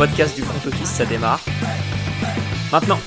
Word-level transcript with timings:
podcast 0.00 0.34
du 0.34 0.40
front 0.40 0.66
office, 0.66 0.88
ça 0.88 1.04
démarre. 1.04 1.44
Maintenant. 2.72 2.98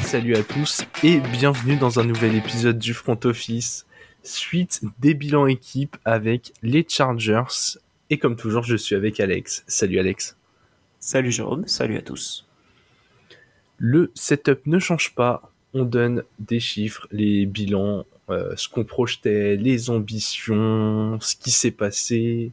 Salut 0.00 0.34
à 0.36 0.42
tous 0.42 0.82
et 1.02 1.20
bienvenue 1.20 1.76
dans 1.76 2.00
un 2.00 2.04
nouvel 2.04 2.34
épisode 2.34 2.78
du 2.78 2.94
front 2.94 3.20
office. 3.24 3.84
Suite 4.22 4.80
des 5.00 5.12
bilans 5.12 5.46
équipes 5.46 5.98
avec 6.06 6.54
les 6.62 6.86
Chargers. 6.88 7.76
Et 8.08 8.16
comme 8.16 8.36
toujours, 8.36 8.62
je 8.62 8.76
suis 8.76 8.96
avec 8.96 9.20
Alex. 9.20 9.64
Salut 9.66 9.98
Alex. 9.98 10.38
Salut 10.98 11.30
Jérôme, 11.30 11.68
salut 11.68 11.98
à 11.98 12.02
tous. 12.02 12.46
Le 13.76 14.10
setup 14.14 14.66
ne 14.66 14.78
change 14.78 15.14
pas. 15.14 15.52
On 15.74 15.84
donne 15.84 16.22
des 16.38 16.60
chiffres, 16.60 17.06
les 17.12 17.44
bilans, 17.44 18.06
euh, 18.30 18.54
ce 18.56 18.66
qu'on 18.66 18.84
projetait, 18.84 19.56
les 19.56 19.90
ambitions, 19.90 21.20
ce 21.20 21.36
qui 21.36 21.50
s'est 21.50 21.70
passé, 21.70 22.50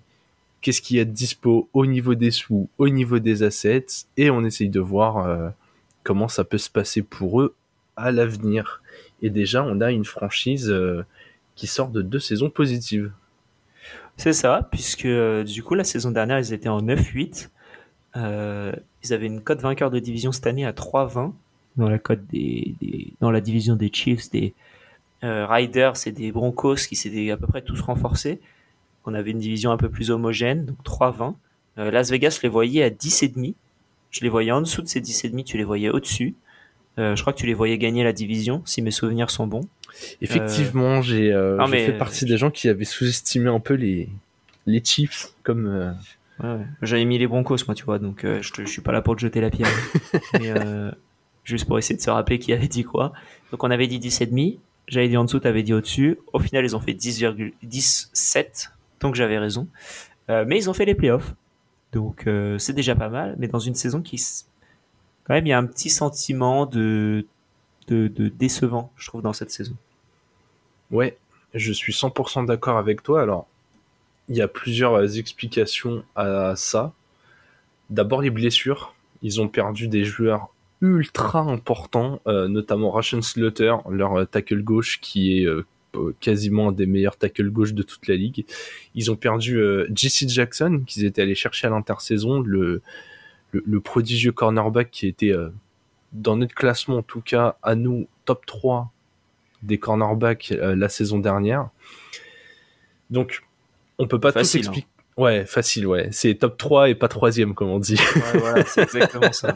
qu'est-ce 0.61 0.81
qu'il 0.81 0.97
y 0.97 0.99
a 0.99 1.05
de 1.05 1.11
dispo 1.11 1.69
au 1.73 1.85
niveau 1.85 2.15
des 2.15 2.31
sous, 2.31 2.69
au 2.77 2.89
niveau 2.89 3.19
des 3.19 3.43
assets, 3.43 4.05
et 4.17 4.29
on 4.29 4.43
essaye 4.43 4.69
de 4.69 4.79
voir 4.79 5.17
euh, 5.17 5.49
comment 6.03 6.27
ça 6.27 6.43
peut 6.43 6.57
se 6.57 6.69
passer 6.69 7.01
pour 7.01 7.41
eux 7.41 7.55
à 7.95 8.11
l'avenir. 8.11 8.81
Et 9.21 9.29
déjà, 9.29 9.63
on 9.63 9.81
a 9.81 9.91
une 9.91 10.05
franchise 10.05 10.69
euh, 10.69 11.05
qui 11.55 11.67
sort 11.67 11.89
de 11.89 12.01
deux 12.01 12.19
saisons 12.19 12.49
positives. 12.49 13.11
C'est 14.17 14.33
ça, 14.33 14.67
puisque 14.71 15.07
du 15.07 15.63
coup, 15.63 15.75
la 15.75 15.83
saison 15.83 16.11
dernière, 16.11 16.39
ils 16.39 16.53
étaient 16.53 16.69
en 16.69 16.81
9-8. 16.81 17.49
ils 18.15 19.13
avaient 19.13 19.25
une 19.25 19.41
cote 19.41 19.61
vainqueur 19.61 19.91
de 19.91 19.99
division 19.99 20.31
cette 20.31 20.47
année 20.47 20.65
à 20.65 20.73
3-20 20.73 21.33
dans 21.77 23.31
la 23.31 23.41
division 23.41 23.75
des 23.75 23.89
Chiefs, 23.93 24.29
des, 24.31 24.53
euh, 25.23 25.45
Riders 25.45 25.95
et 26.05 26.11
des 26.11 26.31
Broncos 26.31 26.75
qui 26.87 26.95
s'étaient 26.95 27.31
à 27.31 27.35
peu 27.37 27.45
près 27.45 27.61
tous 27.61 27.81
renforcés. 27.81 28.39
On 29.09 29.13
avait 29.13 29.31
une 29.31 29.39
division 29.39 29.71
un 29.71 29.77
peu 29.77 29.89
plus 29.89 30.11
homogène, 30.11 30.65
donc 30.65 30.77
3-20. 30.83 31.35
Euh, 31.77 31.91
Las 31.91 32.11
Vegas, 32.11 32.37
je 32.37 32.43
les 32.43 32.49
voyais 32.49 32.83
à 32.83 32.89
10,5. 32.89 33.55
Je 34.11 34.21
les 34.21 34.29
voyais 34.29 34.51
en 34.51 34.61
dessous 34.61 34.81
de 34.81 34.87
ces 34.87 35.01
10,5, 35.01 35.43
tu 35.43 35.57
les 35.57 35.63
voyais 35.63 35.89
au-dessus. 35.89 36.35
Euh, 36.97 37.15
je 37.15 37.21
crois 37.21 37.33
que 37.33 37.39
tu 37.39 37.45
les 37.45 37.53
voyais 37.53 37.77
gagner 37.77 38.03
la 38.03 38.13
division, 38.13 38.61
si 38.65 38.81
mes 38.81 38.91
souvenirs 38.91 39.29
sont 39.29 39.47
bons. 39.47 39.67
Effectivement, 40.21 41.01
j'ai 41.01 41.31
fait 41.69 41.97
partie 41.97 42.25
des 42.25 42.37
gens 42.37 42.51
qui 42.51 42.69
avaient 42.69 42.85
sous-estimé 42.85 43.49
un 43.49 43.59
peu 43.59 43.73
les, 43.73 44.09
les 44.65 44.83
Chiefs 44.83 45.33
comme. 45.43 45.95
J'avais 46.81 47.05
mis 47.05 47.17
les 47.17 47.27
Broncos, 47.27 47.57
moi, 47.67 47.75
tu 47.75 47.83
vois, 47.83 47.99
donc 47.99 48.21
je, 48.23 48.51
je 48.59 48.65
suis 48.65 48.81
pas 48.81 48.91
là 48.91 49.01
pour 49.01 49.15
te 49.15 49.21
jeter 49.21 49.41
la 49.41 49.49
pierre. 49.49 49.69
mais, 50.39 50.53
juste 51.43 51.65
pour 51.65 51.77
essayer 51.77 51.97
de 51.97 52.01
se 52.01 52.09
rappeler 52.09 52.39
qui 52.39 52.53
avait 52.53 52.67
dit 52.67 52.83
quoi. 52.83 53.13
Donc 53.51 53.63
on 53.63 53.71
avait 53.71 53.87
dit 53.87 53.99
10,5. 53.99 54.57
J'avais 54.87 55.07
dit 55.07 55.17
en 55.17 55.23
dessous, 55.23 55.39
tu 55.39 55.47
avais 55.47 55.63
dit 55.63 55.73
au-dessus. 55.73 56.17
Au 56.33 56.39
final, 56.39 56.65
ils 56.65 56.75
ont 56.75 56.79
fait 56.79 56.93
10,17, 56.93 58.71
donc 58.99 59.15
j'avais 59.15 59.37
raison. 59.37 59.67
Euh, 60.29 60.45
mais 60.47 60.57
ils 60.57 60.69
ont 60.69 60.73
fait 60.73 60.85
les 60.85 60.95
playoffs. 60.95 61.33
Donc 61.91 62.27
euh, 62.27 62.57
c'est 62.57 62.73
déjà 62.73 62.95
pas 62.95 63.09
mal, 63.09 63.35
mais 63.37 63.47
dans 63.47 63.59
une 63.59 63.75
saison 63.75 64.01
qui... 64.01 64.21
Quand 65.23 65.33
même, 65.33 65.45
il 65.45 65.49
y 65.49 65.53
a 65.53 65.57
un 65.57 65.65
petit 65.65 65.89
sentiment 65.89 66.65
de, 66.65 67.25
de, 67.87 68.07
décevant, 68.07 68.91
je 68.97 69.07
trouve, 69.07 69.21
dans 69.21 69.33
cette 69.33 69.51
saison. 69.51 69.75
Ouais, 70.91 71.17
je 71.53 71.71
suis 71.71 71.93
100% 71.93 72.47
d'accord 72.47 72.77
avec 72.77 73.03
toi. 73.03 73.21
Alors, 73.21 73.47
il 74.27 74.35
y 74.35 74.41
a 74.41 74.47
plusieurs 74.47 75.17
explications 75.17 76.03
à 76.15 76.55
ça. 76.55 76.93
D'abord, 77.91 78.21
les 78.21 78.31
blessures. 78.31 78.95
Ils 79.21 79.39
ont 79.39 79.47
perdu 79.47 79.87
des 79.87 80.03
joueurs 80.03 80.49
ultra 80.81 81.41
important, 81.41 82.21
euh, 82.27 82.47
notamment 82.47 82.91
Ration 82.91 83.21
Slaughter, 83.21 83.75
leur 83.89 84.19
euh, 84.19 84.25
tackle 84.25 84.61
gauche 84.61 84.99
qui 85.01 85.39
est 85.39 85.45
euh, 85.45 85.65
quasiment 86.19 86.69
un 86.69 86.71
des 86.71 86.85
meilleurs 86.85 87.17
tackle 87.17 87.49
gauche 87.49 87.73
de 87.73 87.83
toute 87.83 88.07
la 88.07 88.15
ligue. 88.15 88.45
Ils 88.95 89.11
ont 89.11 89.15
perdu 89.15 89.59
Jesse 89.93 90.27
Jackson 90.27 90.83
qu'ils 90.85 91.05
étaient 91.05 91.21
allés 91.21 91.35
chercher 91.35 91.67
à 91.67 91.69
l'intersaison, 91.71 92.41
le, 92.41 92.81
le, 93.51 93.79
prodigieux 93.79 94.31
cornerback 94.31 94.91
qui 94.91 95.07
était 95.07 95.33
dans 96.13 96.37
notre 96.37 96.53
classement 96.53 96.97
en 96.97 97.01
tout 97.01 97.21
cas 97.21 97.57
à 97.63 97.75
nous 97.75 98.07
top 98.25 98.45
3 98.45 98.91
des 99.63 99.79
cornerbacks 99.79 100.53
la 100.59 100.89
saison 100.89 101.19
dernière. 101.19 101.69
Donc 103.09 103.43
on 103.97 104.07
peut 104.07 104.19
pas 104.19 104.31
tout 104.31 104.39
hein. 104.39 104.41
expliquer. 104.41 104.85
Ouais, 105.19 105.45
facile, 105.45 105.85
ouais. 105.85 106.07
C'est 106.11 106.33
top 106.35 106.57
3 106.57 106.89
et 106.89 106.95
pas 106.95 107.09
troisième, 107.09 107.53
comme 107.53 107.67
on 107.67 107.79
dit. 107.79 107.99
Ouais, 108.15 108.39
voilà, 108.39 108.63
c'est 108.65 108.83
exactement 108.83 109.33
ça. 109.33 109.53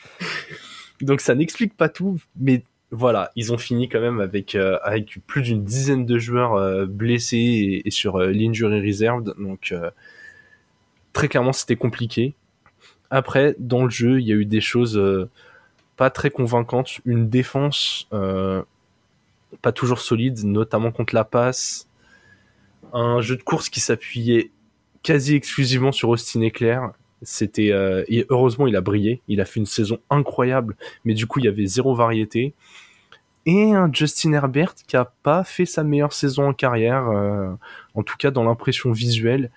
Donc 1.00 1.20
ça 1.20 1.36
n'explique 1.36 1.76
pas 1.76 1.88
tout, 1.88 2.20
mais 2.36 2.64
voilà, 2.92 3.30
ils 3.36 3.52
ont 3.52 3.58
fini 3.58 3.88
quand 3.88 4.00
même 4.00 4.20
avec, 4.20 4.54
euh, 4.56 4.78
avec 4.82 5.18
plus 5.26 5.42
d'une 5.42 5.62
dizaine 5.62 6.06
de 6.06 6.18
joueurs 6.18 6.54
euh, 6.54 6.86
blessés 6.86 7.82
et, 7.84 7.90
sur 7.90 8.16
euh, 8.16 8.30
l'injury 8.30 8.80
reserved. 8.84 9.34
Donc 9.38 9.74
très 11.12 11.28
clairement 11.28 11.52
c'était 11.52 11.76
compliqué. 11.76 12.34
Après, 13.10 13.56
dans 13.58 13.84
le 13.84 13.90
jeu, 13.90 14.20
il 14.20 14.26
y 14.26 14.32
a 14.32 14.36
eu 14.36 14.44
des 14.44 14.60
choses 14.60 15.00
pas 15.96 16.10
très 16.10 16.30
convaincantes. 16.30 17.00
Une 17.04 17.28
défense 17.28 18.08
pas 18.10 19.72
toujours 19.72 19.98
solide, 19.98 20.44
notamment 20.44 20.92
contre 20.92 21.14
la 21.14 21.24
passe. 21.24 21.88
Un 22.92 23.20
jeu 23.20 23.36
de 23.36 23.42
course 23.42 23.68
qui 23.68 23.80
s'appuyait 23.80 24.50
quasi 25.02 25.34
exclusivement 25.34 25.90
sur 25.90 26.08
Austin 26.08 26.42
Eclair 26.42 26.92
c'était 27.22 27.70
euh, 27.72 28.04
heureusement 28.28 28.66
il 28.66 28.76
a 28.76 28.80
brillé, 28.80 29.20
il 29.28 29.40
a 29.40 29.44
fait 29.44 29.60
une 29.60 29.66
saison 29.66 29.98
incroyable, 30.10 30.76
mais 31.04 31.14
du 31.14 31.26
coup 31.26 31.38
il 31.38 31.44
y 31.44 31.48
avait 31.48 31.66
zéro 31.66 31.94
variété. 31.94 32.54
Et 33.46 33.72
un 33.72 33.90
Justin 33.92 34.32
Herbert 34.32 34.74
qui 34.86 34.96
a 34.96 35.06
pas 35.22 35.44
fait 35.44 35.64
sa 35.64 35.82
meilleure 35.82 36.12
saison 36.12 36.48
en 36.48 36.52
carrière, 36.52 37.08
euh, 37.08 37.50
en 37.94 38.02
tout 38.02 38.16
cas 38.16 38.30
dans 38.30 38.44
l'impression 38.44 38.92
visuelle. 38.92 39.50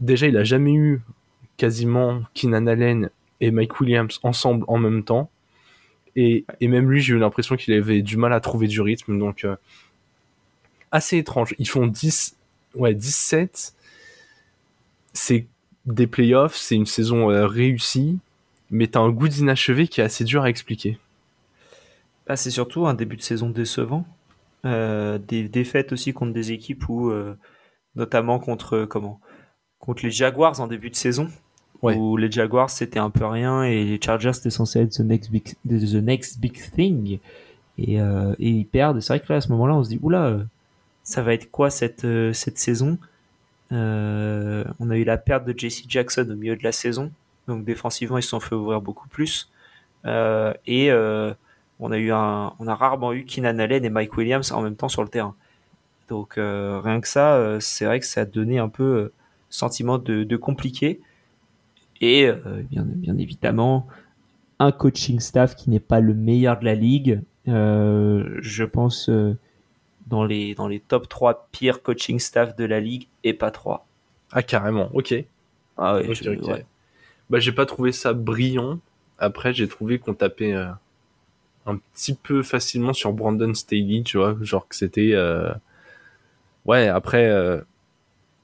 Déjà 0.00 0.26
il 0.26 0.36
a 0.36 0.44
jamais 0.44 0.72
eu 0.72 1.02
quasiment 1.56 2.22
Keenan 2.34 2.66
Allen 2.66 3.10
et 3.40 3.50
Mike 3.50 3.80
Williams 3.80 4.18
ensemble 4.22 4.64
en 4.68 4.78
même 4.78 5.04
temps. 5.04 5.30
Et, 6.16 6.44
et 6.60 6.68
même 6.68 6.90
lui, 6.90 7.00
j'ai 7.00 7.14
eu 7.14 7.18
l'impression 7.18 7.56
qu'il 7.56 7.74
avait 7.74 8.02
du 8.02 8.16
mal 8.16 8.32
à 8.32 8.40
trouver 8.40 8.66
du 8.66 8.80
rythme. 8.80 9.18
Donc, 9.18 9.44
euh, 9.44 9.56
assez 10.90 11.18
étrange. 11.18 11.54
Ils 11.58 11.68
font 11.68 11.86
10, 11.86 12.36
ouais, 12.74 12.94
17. 12.94 13.74
C'est 15.12 15.46
des 15.86 16.06
playoffs, 16.06 16.56
c'est 16.56 16.76
une 16.76 16.86
saison 16.86 17.30
euh, 17.30 17.46
réussie, 17.46 18.18
mais 18.70 18.86
t'as 18.86 19.00
un 19.00 19.10
goût 19.10 19.28
d'inachevé 19.28 19.88
qui 19.88 20.00
est 20.00 20.04
assez 20.04 20.24
dur 20.24 20.42
à 20.42 20.50
expliquer. 20.50 20.98
Bah, 22.26 22.36
c'est 22.36 22.50
surtout 22.50 22.86
un 22.86 22.94
début 22.94 23.16
de 23.16 23.22
saison 23.22 23.50
décevant. 23.50 24.06
Euh, 24.64 25.18
des 25.18 25.48
défaites 25.48 25.92
aussi 25.92 26.12
contre 26.12 26.32
des 26.32 26.52
équipes 26.52 26.88
où, 26.88 27.10
euh, 27.10 27.36
notamment 27.96 28.38
contre 28.38 28.84
comment? 28.84 29.20
Contre 29.80 30.04
les 30.04 30.12
Jaguars 30.12 30.60
en 30.60 30.68
début 30.68 30.90
de 30.90 30.94
saison, 30.94 31.28
où 31.82 32.16
les 32.16 32.30
Jaguars 32.30 32.70
c'était 32.70 33.00
un 33.00 33.10
peu 33.10 33.26
rien 33.26 33.64
et 33.64 33.84
les 33.84 34.00
Chargers 34.00 34.34
c'était 34.34 34.50
censé 34.50 34.78
être 34.78 34.92
the 34.92 35.00
next 35.00 35.32
big, 35.32 35.56
the 35.66 35.94
next 35.94 36.38
big 36.38 36.52
thing 36.70 37.18
et, 37.76 37.96
et 37.96 37.98
ils 38.38 38.64
perdent. 38.64 39.00
C'est 39.00 39.14
vrai 39.14 39.18
que 39.18 39.32
là 39.32 39.38
à 39.38 39.40
ce 39.40 39.48
moment-là 39.48 39.74
on 39.74 39.82
se 39.82 39.88
dit 39.88 39.98
oula, 40.00 40.38
ça 41.02 41.22
va 41.22 41.34
être 41.34 41.50
quoi 41.50 41.70
cette 41.70 42.06
cette 42.32 42.58
saison? 42.58 42.98
Euh, 43.72 44.64
on 44.78 44.90
a 44.90 44.96
eu 44.96 45.04
la 45.04 45.16
perte 45.16 45.44
de 45.46 45.52
JC 45.56 45.84
Jackson 45.88 46.26
au 46.30 46.36
milieu 46.36 46.56
de 46.56 46.62
la 46.62 46.72
saison. 46.72 47.10
Donc 47.48 47.64
défensivement, 47.64 48.18
ils 48.18 48.22
se 48.22 48.28
sont 48.28 48.40
fait 48.40 48.54
ouvrir 48.54 48.80
beaucoup 48.80 49.08
plus. 49.08 49.50
Euh, 50.04 50.52
et 50.66 50.90
euh, 50.90 51.32
on 51.80 51.90
a 51.90 51.98
eu 51.98 52.12
un, 52.12 52.52
on 52.58 52.68
a 52.68 52.74
rarement 52.74 53.12
eu 53.12 53.24
Keenan 53.24 53.58
Allen 53.58 53.84
et 53.84 53.90
Mike 53.90 54.16
Williams 54.16 54.52
en 54.52 54.62
même 54.62 54.76
temps 54.76 54.88
sur 54.88 55.02
le 55.02 55.08
terrain. 55.08 55.34
Donc 56.08 56.34
rien 56.36 57.00
que 57.00 57.08
ça, 57.08 57.58
c'est 57.60 57.86
vrai 57.86 57.98
que 57.98 58.04
ça 58.04 58.22
a 58.22 58.24
donné 58.26 58.58
un 58.58 58.68
peu 58.68 59.12
sentiment 59.48 59.96
de, 59.96 60.36
compliqué. 60.36 61.00
Et 62.02 62.30
bien, 62.70 62.82
bien 62.82 63.16
évidemment, 63.16 63.86
un 64.58 64.72
coaching 64.72 65.20
staff 65.20 65.56
qui 65.56 65.70
n'est 65.70 65.80
pas 65.80 66.00
le 66.00 66.12
meilleur 66.12 66.58
de 66.58 66.66
la 66.66 66.74
ligue. 66.74 67.22
je 67.46 68.64
pense 68.64 69.08
dans 70.06 70.24
les, 70.24 70.54
dans 70.54 70.68
les 70.68 70.80
top 70.80 71.08
3 71.08 71.48
pires 71.52 71.82
coaching 71.82 72.18
staff 72.18 72.56
de 72.56 72.64
la 72.64 72.80
ligue 72.80 73.08
et 73.24 73.34
pas 73.34 73.50
3. 73.50 73.86
Ah, 74.32 74.42
carrément, 74.42 74.90
ok. 74.94 75.14
Ah 75.76 75.96
ouais, 75.96 76.14
Bah, 77.30 77.38
j'ai 77.38 77.52
pas 77.52 77.66
trouvé 77.66 77.92
ça 77.92 78.12
brillant. 78.12 78.78
Après, 79.18 79.52
j'ai 79.52 79.68
trouvé 79.68 79.98
qu'on 79.98 80.14
tapait 80.14 80.52
euh, 80.52 80.68
un 81.66 81.76
petit 81.76 82.14
peu 82.14 82.42
facilement 82.42 82.92
sur 82.92 83.12
Brandon 83.12 83.54
Staley, 83.54 84.02
tu 84.02 84.18
vois, 84.18 84.36
genre 84.40 84.66
que 84.66 84.74
c'était. 84.74 85.12
Euh, 85.12 85.52
ouais, 86.66 86.88
après, 86.88 87.28
euh, 87.28 87.60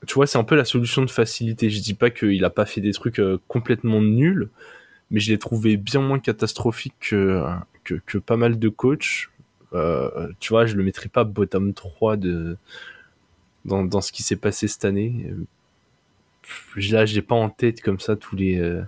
tu 0.07 0.15
vois, 0.15 0.27
c'est 0.27 0.39
un 0.39 0.45
peu 0.45 0.57
la 0.57 0.65
solution 0.65 1.03
de 1.03 1.11
facilité. 1.11 1.71
Je 1.71 1.81
dis 1.81 1.95
pas 1.95 2.11
qu'il 2.11 2.45
a 2.45 2.51
pas 2.51 2.67
fait 2.67 2.81
des 2.81 2.93
trucs 2.93 3.21
complètement 3.49 4.01
nuls, 4.01 4.49
mais 5.11 5.21
je 5.21 5.31
l'ai 5.33 5.39
trouvé 5.39 5.77
bien 5.77 6.01
moins 6.01 6.19
catastrophique 6.19 6.95
que, 7.01 7.45
que, 7.85 7.95
que 8.07 8.19
pas 8.19 8.37
mal 8.37 8.59
de 8.59 8.69
coachs. 8.69 9.29
Euh, 9.75 10.29
tu 10.41 10.51
vois, 10.51 10.67
je 10.67 10.77
le 10.77 10.83
mettrais 10.83 11.09
pas 11.09 11.25
bottom 11.25 11.75
3 11.75 12.17
de, 12.17 12.57
dans, 13.65 13.85
dans 13.85 14.01
ce 14.01 14.13
qui 14.13 14.23
s'est 14.23 14.37
passé 14.37 14.69
cette 14.69 14.85
année. 14.85 15.33
Là, 16.91 17.05
j'ai 17.05 17.23
pas 17.23 17.35
en 17.35 17.51
tête 17.51 17.83
comme 17.83 18.01
ça 18.01 18.17
tous 18.17 18.37
les, 18.37 18.59
euh, 18.59 18.83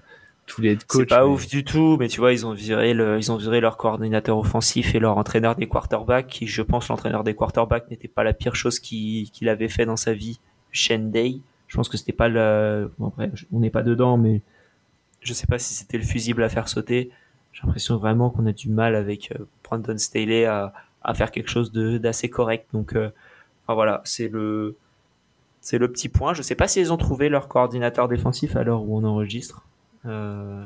tous 0.47 0.63
les 0.63 0.71
head 0.71 0.85
coachs. 0.85 1.03
C'est 1.03 1.15
pas 1.15 1.27
ouf 1.27 1.47
du 1.47 1.65
tout, 1.65 1.97
mais 1.99 2.09
tu 2.09 2.21
vois, 2.21 2.33
ils 2.33 2.47
ont 2.47 2.55
viré 2.55 2.95
le, 2.95 3.19
ils 3.19 3.31
ont 3.31 3.37
viré 3.37 3.61
leur 3.61 3.77
coordinateur 3.77 4.39
offensif 4.39 4.95
et 4.95 4.99
leur 4.99 5.19
entraîneur 5.19 5.55
des 5.55 5.69
quarterbacks, 5.69 6.27
qui, 6.27 6.47
je 6.47 6.63
pense, 6.63 6.89
l'entraîneur 6.89 7.25
des 7.25 7.35
quarterbacks 7.35 7.91
n'était 7.91 8.09
pas 8.09 8.25
la 8.25 8.33
pire 8.33 8.55
chose 8.55 8.81
qu'il 8.81 9.49
avait 9.49 9.69
fait 9.69 9.85
dans 9.85 9.97
sa 9.97 10.15
vie, 10.15 10.41
Shane 10.73 11.11
Day. 11.11 11.37
Je 11.69 11.77
pense 11.77 11.89
que 11.89 11.97
c'était 11.97 12.13
pas 12.13 12.29
le. 12.29 12.91
Bon, 12.99 13.09
après, 13.09 13.31
on 13.53 13.61
n'est 13.61 13.71
pas 13.71 13.83
dedans, 13.83 14.17
mais 14.17 14.41
je 15.21 15.35
sais 15.35 15.47
pas 15.47 15.59
si 15.59 15.75
c'était 15.75 15.99
le 15.99 16.05
fusible 16.05 16.43
à 16.43 16.49
faire 16.49 16.69
sauter. 16.69 17.11
J'ai 17.53 17.63
l'impression 17.65 17.97
vraiment 17.97 18.31
qu'on 18.31 18.47
a 18.47 18.53
du 18.53 18.69
mal 18.69 18.95
avec 18.95 19.33
euh, 19.33 19.45
Brandon 19.65 19.99
Staley 19.99 20.45
à, 20.45 20.73
à 21.03 21.15
faire 21.15 21.31
quelque 21.31 21.49
chose 21.49 21.73
d'assez 21.73 22.31
correct. 22.31 22.69
Donc, 22.73 22.95
euh, 22.95 23.11
enfin, 23.65 23.75
voilà, 23.75 24.01
c'est 24.05 24.29
le, 24.29 24.77
c'est 25.61 25.79
le 25.79 25.91
petit 25.91 26.09
point. 26.09 26.35
Je 26.35 26.43
sais 26.43 26.55
pas 26.55 26.69
s'ils 26.69 26.93
ont 26.93 26.97
trouvé 26.97 27.29
leur 27.29 27.49
coordinateur 27.49 28.09
défensif 28.09 28.57
à 28.57 28.63
l'heure 28.63 28.83
où 28.83 28.97
on 28.97 29.05
enregistre. 29.05 29.65
Euh, 30.07 30.65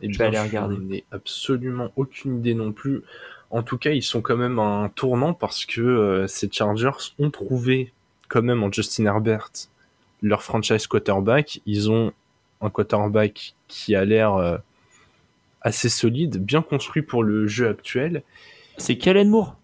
et 0.00 0.12
je 0.12 0.18
vais 0.18 0.26
aller 0.26 0.40
regarder. 0.40 0.76
Je 0.76 0.80
n'ai 0.80 1.04
absolument 1.10 1.90
aucune 1.96 2.38
idée 2.38 2.54
non 2.54 2.72
plus. 2.72 3.02
En 3.50 3.62
tout 3.62 3.76
cas, 3.76 3.90
ils 3.90 4.02
sont 4.02 4.22
quand 4.22 4.36
même 4.36 4.58
un 4.58 4.88
tournant 4.88 5.34
parce 5.34 5.66
que 5.66 5.80
euh, 5.80 6.26
ces 6.26 6.50
Chargers 6.50 7.12
ont 7.18 7.30
trouvé 7.30 7.92
quand 8.28 8.42
même 8.42 8.62
en 8.62 8.72
Justin 8.72 9.04
Herbert 9.04 9.50
leur 10.22 10.42
franchise 10.42 10.86
quarterback. 10.86 11.60
Ils 11.66 11.90
ont 11.90 12.12
un 12.60 12.70
quarterback 12.70 13.54
qui 13.68 13.94
a 13.94 14.04
l'air 14.04 14.60
assez 15.62 15.88
solide, 15.88 16.38
bien 16.38 16.62
construit 16.62 17.02
pour 17.02 17.22
le 17.22 17.46
jeu 17.46 17.68
actuel. 17.68 18.22
C'est 18.78 18.96
Kellen 18.96 19.28
Moore 19.28 19.58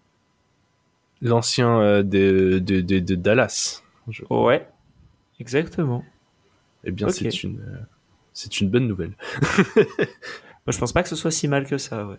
L'ancien 1.21 1.79
euh, 1.79 2.03
de, 2.03 2.59
de, 2.59 2.79
de, 2.81 3.15
Dallas. 3.15 3.83
Ouais, 4.29 4.67
exactement. 5.39 6.05
Eh 6.85 6.91
bien, 6.91 7.09
c'est 7.09 7.43
une, 7.43 7.59
c'est 8.33 8.61
une 8.61 8.69
bonne 8.69 8.87
nouvelle. 8.87 9.11
Moi, 9.75 10.73
je 10.73 10.77
pense 10.77 10.93
pas 10.93 11.03
que 11.03 11.09
ce 11.09 11.15
soit 11.17 11.31
si 11.31 11.47
mal 11.47 11.65
que 11.65 11.77
ça, 11.77 12.05
ouais. 12.05 12.17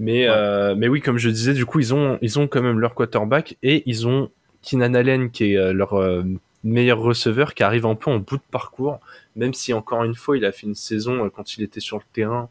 Mais, 0.00 0.26
euh, 0.26 0.74
mais 0.74 0.88
oui, 0.88 1.00
comme 1.00 1.18
je 1.18 1.28
disais, 1.28 1.52
du 1.52 1.66
coup, 1.66 1.78
ils 1.78 1.92
ont, 1.92 2.18
ils 2.22 2.38
ont 2.38 2.48
quand 2.48 2.62
même 2.62 2.78
leur 2.78 2.94
quarterback 2.94 3.58
et 3.62 3.82
ils 3.84 4.08
ont 4.08 4.30
Keenan 4.62 4.94
Allen 4.94 5.30
qui 5.30 5.52
est 5.52 5.56
euh, 5.58 5.74
leur 5.74 5.92
euh, 5.92 6.24
meilleur 6.64 6.98
receveur 6.98 7.54
qui 7.54 7.62
arrive 7.62 7.86
un 7.86 7.94
peu 7.94 8.10
en 8.10 8.18
bout 8.18 8.36
de 8.36 8.42
parcours, 8.50 9.00
même 9.36 9.54
si 9.54 9.72
encore 9.72 10.04
une 10.04 10.14
fois, 10.14 10.36
il 10.36 10.44
a 10.44 10.52
fait 10.52 10.66
une 10.66 10.74
saison 10.74 11.30
quand 11.30 11.56
il 11.56 11.62
était 11.62 11.80
sur 11.80 11.96
le 11.98 12.04
terrain 12.12 12.48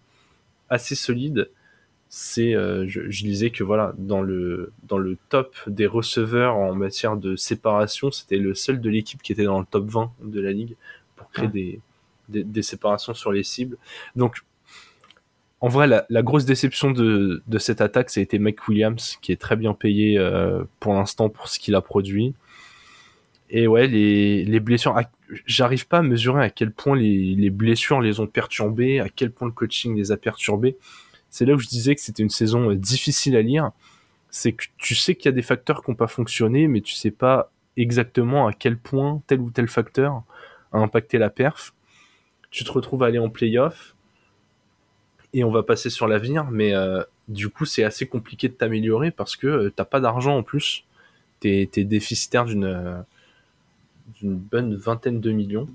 assez 0.69 0.95
solide. 0.95 1.50
C'est, 2.11 2.53
je, 2.53 3.09
je, 3.09 3.23
disais 3.23 3.51
que 3.51 3.63
voilà, 3.63 3.94
dans 4.00 4.23
le, 4.23 4.71
dans 4.88 4.97
le 4.97 5.15
top 5.29 5.56
des 5.67 5.85
receveurs 5.85 6.56
en 6.56 6.73
matière 6.73 7.17
de 7.17 7.35
séparation, 7.35 8.09
c'était 8.09 8.38
le 8.38 8.56
seul 8.56 8.81
de 8.81 8.89
l'équipe 8.89 9.21
qui 9.21 9.31
était 9.31 9.44
dans 9.44 9.59
le 9.59 9.65
top 9.65 9.85
20 9.85 10.11
de 10.23 10.41
la 10.41 10.51
ligue 10.51 10.75
pour 11.15 11.29
créer 11.29 11.47
des, 11.50 11.79
des, 12.29 12.44
des, 12.44 12.61
séparations 12.63 13.13
sur 13.13 13.31
les 13.31 13.44
cibles. 13.44 13.77
Donc, 14.15 14.44
en 15.61 15.67
vrai, 15.67 15.88
la, 15.88 16.21
grosse 16.21 16.45
déception 16.45 16.91
de, 16.91 17.41
cette 17.57 17.81
attaque, 17.81 18.09
ça 18.09 18.21
a 18.21 18.23
été 18.23 18.39
Mike 18.39 18.65
Williams, 18.67 19.17
qui 19.21 19.33
est 19.33 19.41
très 19.41 19.57
bien 19.57 19.73
payé 19.73 20.17
euh, 20.17 20.63
pour 20.79 20.94
l'instant 20.94 21.29
pour 21.29 21.50
ce 21.50 21.59
qu'il 21.59 21.75
a 21.75 21.81
produit. 21.81 22.33
Et 23.49 23.67
ouais, 23.67 23.87
les, 23.87 24.45
les 24.45 24.59
blessures, 24.59 24.99
j'arrive 25.45 25.87
pas 25.87 25.99
à 25.99 26.01
mesurer 26.01 26.43
à 26.43 26.49
quel 26.49 26.71
point 26.71 26.95
les, 26.95 27.49
blessures 27.49 28.01
les 28.01 28.19
ont 28.19 28.27
perturbés, 28.27 28.99
à 28.99 29.09
quel 29.09 29.31
point 29.31 29.47
le 29.47 29.53
coaching 29.53 29.95
les 29.95 30.11
a 30.11 30.17
perturbés. 30.17 30.77
C'est 31.29 31.45
là 31.45 31.53
où 31.53 31.59
je 31.59 31.67
disais 31.67 31.95
que 31.95 32.01
c'était 32.01 32.23
une 32.23 32.29
saison 32.29 32.71
euh, 32.71 32.75
difficile 32.75 33.35
à 33.35 33.41
lire. 33.41 33.71
C'est 34.31 34.53
que 34.53 34.65
tu 34.77 34.95
sais 34.95 35.15
qu'il 35.15 35.25
y 35.25 35.29
a 35.29 35.31
des 35.31 35.41
facteurs 35.41 35.83
qui 35.83 35.91
n'ont 35.91 35.95
pas 35.95 36.07
fonctionné, 36.07 36.67
mais 36.67 36.81
tu 36.81 36.93
sais 36.93 37.11
pas 37.11 37.51
exactement 37.77 38.47
à 38.47 38.53
quel 38.53 38.77
point 38.77 39.21
tel 39.27 39.39
ou 39.39 39.49
tel 39.51 39.67
facteur 39.67 40.23
a 40.71 40.79
impacté 40.79 41.17
la 41.17 41.29
perf. 41.29 41.73
Tu 42.51 42.63
te 42.63 42.71
retrouves 42.71 43.03
à 43.03 43.07
aller 43.07 43.19
en 43.19 43.29
playoff 43.29 43.95
et 45.33 45.43
on 45.43 45.51
va 45.51 45.63
passer 45.63 45.89
sur 45.89 46.07
l'avenir, 46.07 46.49
mais 46.51 46.73
euh, 46.73 47.03
du 47.27 47.49
coup 47.49 47.65
c'est 47.65 47.83
assez 47.83 48.07
compliqué 48.07 48.47
de 48.47 48.53
t'améliorer 48.53 49.11
parce 49.11 49.35
que 49.35 49.47
euh, 49.47 49.73
t'as 49.75 49.85
pas 49.85 49.99
d'argent 49.99 50.37
en 50.37 50.43
plus, 50.43 50.85
t'es 51.39 51.69
es 51.75 51.83
déficitaire 51.83 52.45
d'une 52.45 52.65
euh, 52.65 52.99
d'une 54.19 54.36
bonne 54.36 54.75
vingtaine 54.75 55.19
de 55.19 55.31
millions. 55.31 55.68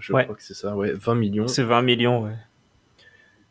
Je 0.00 0.12
crois 0.12 0.34
que 0.34 0.42
c'est 0.42 0.54
ça, 0.54 0.76
ouais, 0.76 0.92
20 0.92 1.14
millions. 1.14 1.48
C'est 1.48 1.62
20 1.62 1.82
millions, 1.82 2.24
ouais. 2.24 2.36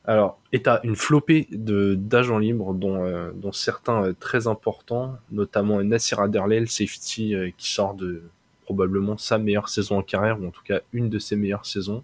Alors, 0.03 0.39
et 0.51 0.63
t'as 0.63 0.81
une 0.83 0.95
flopée 0.95 1.47
de 1.51 1.93
d'agents 1.93 2.39
libres, 2.39 2.73
dont, 2.73 3.31
dont 3.35 3.51
certains 3.51 4.13
très 4.19 4.47
importants, 4.47 5.17
notamment 5.31 5.81
Nassir 5.83 6.19
Adderley, 6.19 6.59
le 6.59 6.65
safety 6.65 7.35
qui 7.55 7.71
sort 7.71 7.93
de 7.93 8.23
probablement 8.63 9.17
sa 9.17 9.37
meilleure 9.37 9.69
saison 9.69 9.97
en 9.97 10.01
carrière, 10.01 10.41
ou 10.41 10.47
en 10.47 10.51
tout 10.51 10.63
cas 10.63 10.79
une 10.93 11.09
de 11.09 11.19
ses 11.19 11.35
meilleures 11.35 11.65
saisons. 11.65 12.03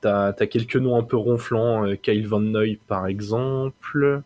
T'as 0.00 0.28
as 0.28 0.46
quelques 0.46 0.76
noms 0.76 0.96
un 0.96 1.02
peu 1.02 1.16
ronflants, 1.16 1.86
euh, 1.86 1.94
Kyle 1.94 2.26
Van 2.26 2.40
Noy 2.40 2.78
par 2.88 3.06
exemple. 3.06 4.22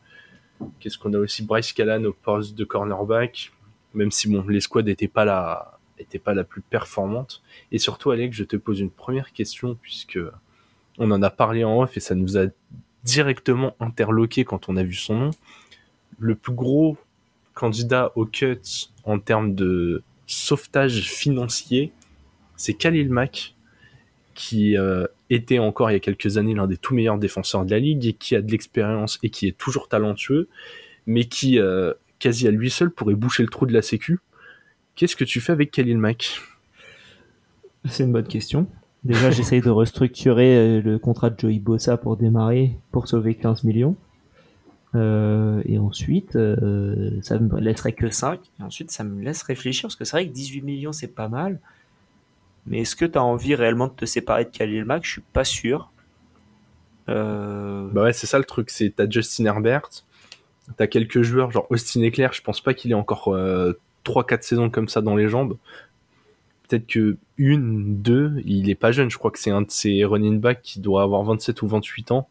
Qu'est-ce 0.81 0.99
qu'on 0.99 1.13
a 1.13 1.19
aussi? 1.19 1.45
Bryce 1.45 1.73
Callan 1.73 2.05
au 2.05 2.13
poste 2.13 2.55
de 2.55 2.65
cornerback, 2.65 3.53
même 3.93 4.11
si 4.11 4.29
bon, 4.29 4.47
les 4.49 4.61
squads 4.61 4.83
n'étaient 4.83 5.09
pas 5.09 5.25
la, 5.25 5.76
était 5.99 6.19
pas 6.19 6.35
la 6.35 6.45
plus 6.45 6.61
performante. 6.61 7.43
Et 7.73 7.79
surtout, 7.79 8.11
Alex, 8.11 8.37
je 8.37 8.45
te 8.45 8.57
pose 8.57 8.81
une 8.81 8.91
première 8.91 9.33
question 9.33 9.77
puisque 9.81 10.19
on 10.99 11.11
en 11.11 11.23
a 11.23 11.31
parlé 11.31 11.65
en 11.65 11.83
off 11.83 11.97
et 11.97 12.01
ça 12.01 12.15
nous 12.15 12.39
a 12.39 12.47
directement 13.05 13.77
interloqué 13.81 14.45
quand 14.45 14.69
on 14.69 14.77
a 14.77 14.83
vu 14.83 14.95
son 14.95 15.17
nom. 15.17 15.31
Le 16.19 16.35
plus 16.35 16.53
gros 16.53 16.97
candidat 17.55 18.13
au 18.17 18.27
cut 18.27 18.61
en 19.05 19.19
termes 19.19 19.55
de 19.55 20.03
sauvetage 20.27 21.03
financier, 21.03 21.93
c'est 22.57 22.75
Khalil 22.75 23.11
Mack, 23.11 23.55
qui 24.35 24.77
euh, 24.77 25.07
était 25.31 25.59
encore 25.59 25.91
il 25.91 25.95
y 25.95 25.97
a 25.97 26.01
quelques 26.01 26.37
années 26.37 26.55
l'un 26.55 26.67
des 26.67 26.77
tout 26.77 26.95
meilleurs 26.95 27.19
défenseurs 27.19 27.65
de 27.65 27.71
la 27.71 27.79
ligue 27.79 28.07
et 28.07 28.13
qui 28.13 28.37
a 28.37 28.43
de 28.43 28.51
l'expérience 28.51 29.19
et 29.23 29.31
qui 29.31 29.47
est 29.47 29.57
toujours 29.57 29.89
talentueux, 29.89 30.49
mais 31.07 31.25
qui 31.25 31.59
euh, 31.59 31.95
quasi 32.19 32.47
à 32.49 32.51
lui 32.51 32.71
seul 32.71 32.91
pourrait 32.91 33.15
boucher 33.15 33.43
le 33.43 33.49
trou 33.49 33.67
de 33.67 33.73
la 33.73 33.83
sécu. 33.83 34.21
Qu'est-ce 34.97 35.15
que 35.15 35.25
tu 35.25 35.41
fais 35.41 35.53
avec 35.53 35.71
Khalil 35.71 35.99
Mack? 35.99 36.41
C'est 37.89 38.03
une 38.03 38.13
bonne 38.13 38.27
question. 38.27 38.67
Déjà, 39.05 39.31
j'essaye 39.31 39.61
de 39.61 39.71
restructurer 39.71 40.57
euh, 40.57 40.83
le 40.83 40.99
contrat 40.99 41.31
de 41.31 41.39
Joey 41.39 41.61
Bossa 41.61 41.97
pour 41.97 42.17
démarrer, 42.17 42.77
pour 42.91 43.07
sauver 43.07 43.37
15 43.37 43.63
millions. 43.63 43.95
et 44.95 45.79
ensuite, 45.79 46.33
ça 46.33 47.39
me 47.39 47.61
laisserait 47.61 47.93
que 47.93 48.11
5. 48.11 48.41
Et 48.59 48.63
ensuite, 48.63 48.91
ça 48.91 49.05
me 49.05 49.23
laisse 49.23 49.43
réfléchir, 49.43 49.83
parce 49.83 49.97
que 49.97 50.05
c'est 50.05 50.17
vrai 50.17 50.27
que 50.27 50.33
18 50.33 50.63
millions, 50.63 50.93
c'est 50.93 51.15
pas 51.15 51.29
mal. 51.29 51.61
Mais 52.67 52.81
est-ce 52.81 52.97
que 52.97 53.05
tu 53.05 53.17
as 53.17 53.23
envie 53.23 53.55
réellement 53.55 53.87
de 53.87 53.93
te 53.93 54.05
séparer 54.05 54.45
de 54.45 54.51
Khalil 54.51 54.85
Mack? 54.85 55.05
Je 55.05 55.13
suis 55.13 55.21
pas 55.21 55.45
sûr. 55.45 55.93
Euh, 57.09 57.89
bah 57.93 58.05
ouais, 58.05 58.13
c'est 58.13 58.27
ça 58.27 58.39
le 58.39 58.45
truc. 58.45 58.71
C'est 58.71 58.95
t'as 58.95 59.09
Justin 59.09 59.45
Herbert, 59.47 59.89
t'as 60.77 60.87
quelques 60.87 61.23
joueurs 61.23 61.51
genre 61.51 61.67
Austin 61.71 62.03
Eclair. 62.03 62.33
Je 62.33 62.43
pense 62.43 62.61
pas 62.61 62.75
qu'il 62.75 62.91
ait 62.91 62.95
encore 62.95 63.29
euh, 63.29 63.79
3-4 64.07 64.43
saisons 64.43 64.71
comme 64.71 64.89
ça 64.89 65.01
dans 65.01 65.17
les 65.17 65.29
jambes. 65.29 65.57
Peut-être 66.69 66.87
que 66.87 67.17
une, 67.39 68.03
deux, 68.03 68.43
il 68.45 68.71
est 68.71 68.75
pas 68.75 68.93
jeune. 68.93 69.11
Je 69.11 69.19
crois 69.19 69.31
que 69.31 69.39
c'est 69.39 69.51
un 69.51 69.63
de 69.63 69.71
ces 69.71 70.05
running 70.05 70.41
backs 70.41 70.63
qui 70.63 70.81
doit 70.81 71.03
avoir 71.03 71.23
27 71.23 71.63
ou 71.63 71.69
28 71.69 72.13
ans, 72.13 72.29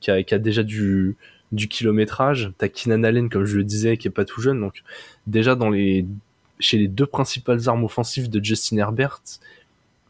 qui 0.00 0.10
a, 0.10 0.38
déjà 0.38 0.62
du, 0.62 1.16
du 1.52 1.68
kilométrage. 1.68 2.52
T'as 2.58 2.68
Keenan 2.68 3.02
Allen, 3.02 3.28
comme 3.28 3.44
je 3.44 3.56
le 3.56 3.64
disais, 3.64 3.96
qui 3.96 4.08
est 4.08 4.12
pas 4.12 4.24
tout 4.24 4.40
jeune. 4.40 4.60
Donc 4.60 4.82
déjà 5.26 5.54
dans 5.54 5.70
les 5.70 6.06
chez 6.60 6.76
les 6.76 6.88
deux 6.88 7.06
principales 7.06 7.68
armes 7.68 7.84
offensives 7.84 8.28
de 8.28 8.44
Justin 8.44 8.76
Herbert, 8.76 9.22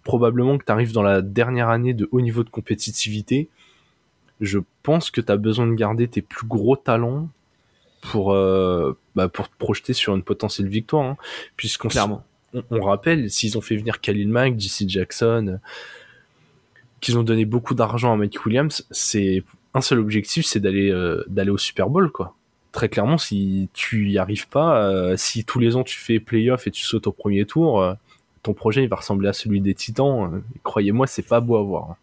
probablement 0.03 0.59
que 0.59 0.65
tu 0.65 0.73
arrives 0.73 0.93
dans 0.93 1.03
la 1.03 1.23
dernière 1.23 1.69
année 1.69 1.95
de 1.95 2.09
haut 2.11 2.21
niveau 2.21 2.43
de 2.43 2.51
compétitivité. 2.51 3.49
Je 4.41 4.59
pense 4.83 5.11
que 5.11 5.21
tu 5.21 5.31
as 5.31 5.37
besoin 5.37 5.67
de 5.67 5.75
garder 5.75 6.09
tes 6.09 6.23
plus 6.23 6.47
gros 6.47 6.77
talents 6.77 7.29
pour, 8.01 8.33
euh, 8.33 8.97
bah, 9.15 9.29
pour 9.29 9.49
te 9.49 9.57
projeter 9.59 9.93
sur 9.93 10.15
une 10.15 10.23
potentielle 10.23 10.69
victoire. 10.69 11.05
Hein. 11.05 11.17
Puisqu'on 11.57 11.89
Clairement. 11.89 12.25
On, 12.71 12.81
rappelle, 12.81 13.31
s'ils 13.31 13.57
ont 13.57 13.61
fait 13.61 13.77
venir 13.77 14.01
Khalil 14.01 14.29
Mack, 14.29 14.59
JC 14.59 14.89
Jackson, 14.89 15.61
qu'ils 17.01 17.17
ont 17.17 17.23
donné 17.23 17.45
beaucoup 17.45 17.75
d'argent 17.75 18.13
à 18.13 18.17
Mike 18.17 18.45
Williams, 18.45 18.85
c'est 18.91 19.45
un 19.73 19.81
seul 19.81 20.01
objectif, 20.01 20.45
c'est 20.47 20.59
d'aller 20.59 20.91
euh, 20.91 21.23
d'aller 21.29 21.51
au 21.51 21.59
Super 21.59 21.89
Bowl, 21.89 22.11
quoi 22.11 22.35
très 22.73 22.89
clairement, 22.89 23.19
si 23.19 23.69
tu 23.73 24.09
y 24.11 24.19
arrives 24.19 24.49
pas, 24.49 24.87
euh, 24.87 25.17
si 25.17 25.45
tous 25.45 25.59
les 25.59 25.77
ans 25.77 25.85
tu 25.85 25.99
fais 25.99 26.21
playoff 26.21 26.67
et 26.67 26.71
tu 26.71 26.85
sautes 26.85 27.07
au 27.07 27.13
premier 27.13 27.45
tour, 27.45 27.83
euh, 27.83 27.95
ton 28.43 28.55
projet 28.55 28.83
il 28.83 28.89
va 28.89 28.97
ressembler 28.97 29.29
à 29.29 29.33
celui 29.33 29.61
des 29.61 29.75
Titans. 29.75 30.43
Croyez-moi, 30.63 31.07
c'est 31.07 31.27
pas 31.27 31.41
beau 31.41 31.57
à 31.57 31.63
voir. 31.63 31.97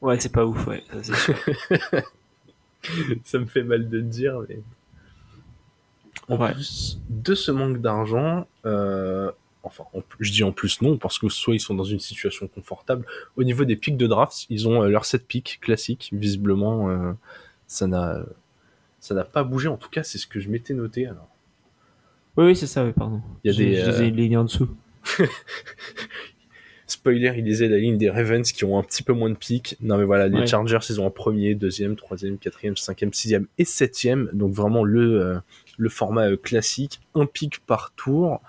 Ouais, 0.00 0.18
c'est 0.18 0.32
pas 0.32 0.44
ouf, 0.44 0.66
ouais. 0.66 0.82
Ça, 3.24 3.38
me 3.38 3.46
fait 3.46 3.62
mal 3.62 3.88
de 3.88 3.98
le 3.98 4.02
dire, 4.02 4.40
mais. 4.48 4.58
En 6.28 6.36
plus 6.36 7.00
de 7.08 7.34
ce 7.34 7.50
manque 7.50 7.80
d'argent, 7.80 8.46
enfin, 8.64 9.84
je 10.20 10.30
dis 10.30 10.44
en 10.44 10.52
plus 10.52 10.80
non, 10.82 10.98
parce 10.98 11.18
que 11.18 11.28
soit 11.28 11.54
ils 11.54 11.60
sont 11.60 11.74
dans 11.74 11.84
une 11.84 12.00
situation 12.00 12.48
confortable. 12.48 13.06
Au 13.36 13.44
niveau 13.44 13.64
des 13.64 13.76
pics 13.76 13.96
de 13.96 14.06
draft, 14.06 14.46
ils 14.50 14.68
ont 14.68 14.82
leurs 14.82 15.04
7 15.04 15.26
pics 15.26 15.58
classiques. 15.60 16.10
Visiblement, 16.12 17.14
ça 17.66 17.86
n'a 17.86 18.24
ça 19.02 19.14
n'a 19.14 19.24
pas 19.24 19.42
bougé. 19.42 19.68
En 19.68 19.76
tout 19.76 19.90
cas, 19.90 20.04
c'est 20.04 20.16
ce 20.16 20.28
que 20.28 20.38
je 20.38 20.48
m'étais 20.48 20.74
noté. 20.74 21.06
Alors. 21.06 21.28
Oui, 22.36 22.46
oui 22.46 22.56
c'est 22.56 22.68
ça, 22.68 22.84
oui, 22.84 22.92
pardon. 22.92 23.20
Il 23.42 23.50
y 23.50 23.54
a 23.54 23.58
des. 23.58 23.74
Je 23.74 24.04
une 24.04 24.16
ligne 24.16 24.38
en 24.38 24.44
dessous. 24.44 24.68
Spoiler, 26.92 27.32
il 27.38 27.44
disait 27.44 27.68
la 27.68 27.78
ligne 27.78 27.96
des 27.96 28.10
Ravens 28.10 28.52
qui 28.52 28.64
ont 28.64 28.78
un 28.78 28.82
petit 28.82 29.02
peu 29.02 29.14
moins 29.14 29.30
de 29.30 29.34
pics. 29.34 29.76
Non, 29.80 29.96
mais 29.96 30.04
voilà, 30.04 30.28
les 30.28 30.46
Chargers, 30.46 30.78
ils 30.90 31.00
ont 31.00 31.06
un 31.06 31.10
premier, 31.10 31.54
deuxième, 31.54 31.96
troisième, 31.96 32.36
quatrième, 32.36 32.76
cinquième, 32.76 33.14
sixième 33.14 33.46
et 33.56 33.64
septième. 33.64 34.28
Donc 34.34 34.52
vraiment 34.52 34.84
le, 34.84 35.22
euh, 35.22 35.38
le 35.78 35.88
format 35.88 36.28
euh, 36.28 36.36
classique, 36.36 37.00
un 37.14 37.24
pic 37.24 37.60
par 37.60 37.94
tour. 37.96 38.42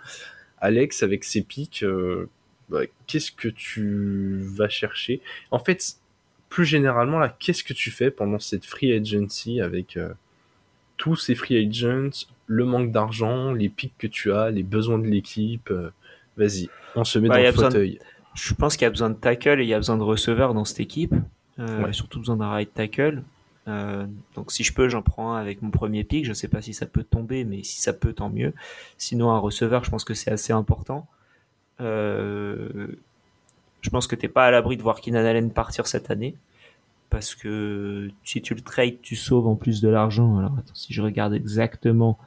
Alex, 0.60 1.04
avec 1.04 1.24
ses 1.24 1.42
pics, 1.42 1.86
bah, 2.68 2.82
qu'est-ce 3.08 3.32
que 3.32 3.48
tu 3.48 4.40
vas 4.42 4.68
chercher? 4.68 5.22
En 5.52 5.60
fait, 5.60 5.96
plus 6.50 6.66
généralement, 6.66 7.20
là, 7.20 7.34
qu'est-ce 7.40 7.64
que 7.64 7.74
tu 7.74 7.92
fais 7.92 8.12
pendant 8.12 8.40
cette 8.40 8.66
free 8.66 8.92
agency 8.92 9.62
avec 9.62 9.98
tous 10.98 11.16
ces 11.16 11.36
free 11.36 11.66
agents, 11.66 12.28
le 12.48 12.66
manque 12.66 12.92
d'argent, 12.92 13.54
les 13.54 13.70
pics 13.70 13.98
que 13.98 14.08
tu 14.08 14.34
as, 14.34 14.52
les 14.52 14.64
besoins 14.64 15.00
de 15.00 15.08
l'équipe 15.08 15.72
Vas-y, 16.38 16.70
on 16.96 17.04
se 17.04 17.20
met 17.20 17.30
bah, 17.30 17.38
dans 17.38 17.44
le 17.44 17.52
fauteuil. 17.52 18.00
Je 18.36 18.54
pense 18.54 18.76
qu'il 18.76 18.86
y 18.86 18.88
a 18.88 18.90
besoin 18.90 19.10
de 19.10 19.16
tackle 19.16 19.60
et 19.60 19.64
il 19.64 19.70
y 19.70 19.74
a 19.74 19.78
besoin 19.78 19.98
de 19.98 20.04
receveur 20.04 20.54
dans 20.54 20.66
cette 20.66 20.80
équipe. 20.80 21.14
Euh, 21.60 21.92
surtout 21.92 22.20
besoin 22.20 22.38
d'un 22.38 22.50
right 22.50 22.74
tackle. 22.74 23.24
Euh, 23.68 24.06
donc 24.36 24.52
si 24.52 24.64
je 24.64 24.74
peux, 24.74 24.90
j'en 24.90 25.02
prends 25.02 25.34
un 25.34 25.40
avec 25.40 25.62
mon 25.62 25.70
premier 25.70 26.04
pick. 26.04 26.26
Je 26.26 26.34
sais 26.34 26.48
pas 26.48 26.62
si 26.62 26.74
ça 26.74 26.86
peut 26.86 27.04
tomber, 27.04 27.44
mais 27.44 27.64
si 27.64 27.82
ça 27.82 27.94
peut, 27.94 28.14
tant 28.14 28.30
mieux. 28.30 28.54
Sinon, 28.98 29.32
un 29.32 29.40
receveur, 29.40 29.84
je 29.84 29.92
pense 29.92 30.04
que 30.04 30.14
c'est 30.14 30.32
assez 30.32 30.54
important. 30.54 31.08
Euh, 31.82 32.88
je 33.82 33.90
pense 33.90 34.08
que 34.08 34.16
t'es 34.16 34.28
pas 34.28 34.46
à 34.46 34.52
l'abri 34.52 34.78
de 34.78 34.82
voir 34.82 35.02
Keenan 35.02 35.26
Allen 35.26 35.52
partir 35.52 35.88
cette 35.88 36.10
année. 36.10 36.36
Parce 37.10 37.36
que 37.36 38.10
si 38.24 38.42
tu 38.42 38.56
le 38.56 38.62
trades, 38.62 39.00
tu 39.02 39.16
sauves 39.16 39.48
en 39.48 39.56
plus 39.56 39.82
de 39.82 39.90
l'argent. 39.90 40.38
Alors 40.40 40.54
attends, 40.54 40.74
si 40.74 40.94
je 40.94 41.02
regarde 41.02 41.34
exactement 41.34 42.18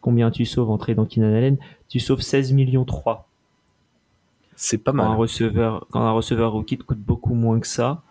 combien 0.00 0.30
tu 0.30 0.46
sauves 0.46 0.70
en 0.70 0.78
dans 0.78 1.04
Keenan 1.04 1.34
Allen, 1.34 1.58
tu 1.88 2.00
sauves 2.00 2.22
16 2.22 2.52
millions 2.52 2.86
3. 2.86 3.28
C'est 4.62 4.76
pas 4.76 4.92
mal. 4.92 5.06
un 5.06 5.14
receveur, 5.14 5.86
quand 5.90 6.02
un 6.02 6.12
receveur 6.12 6.52
rookie 6.52 6.76
te 6.76 6.82
coûte 6.82 6.98
beaucoup 6.98 7.32
moins 7.32 7.60
que 7.60 7.66
ça, 7.66 8.02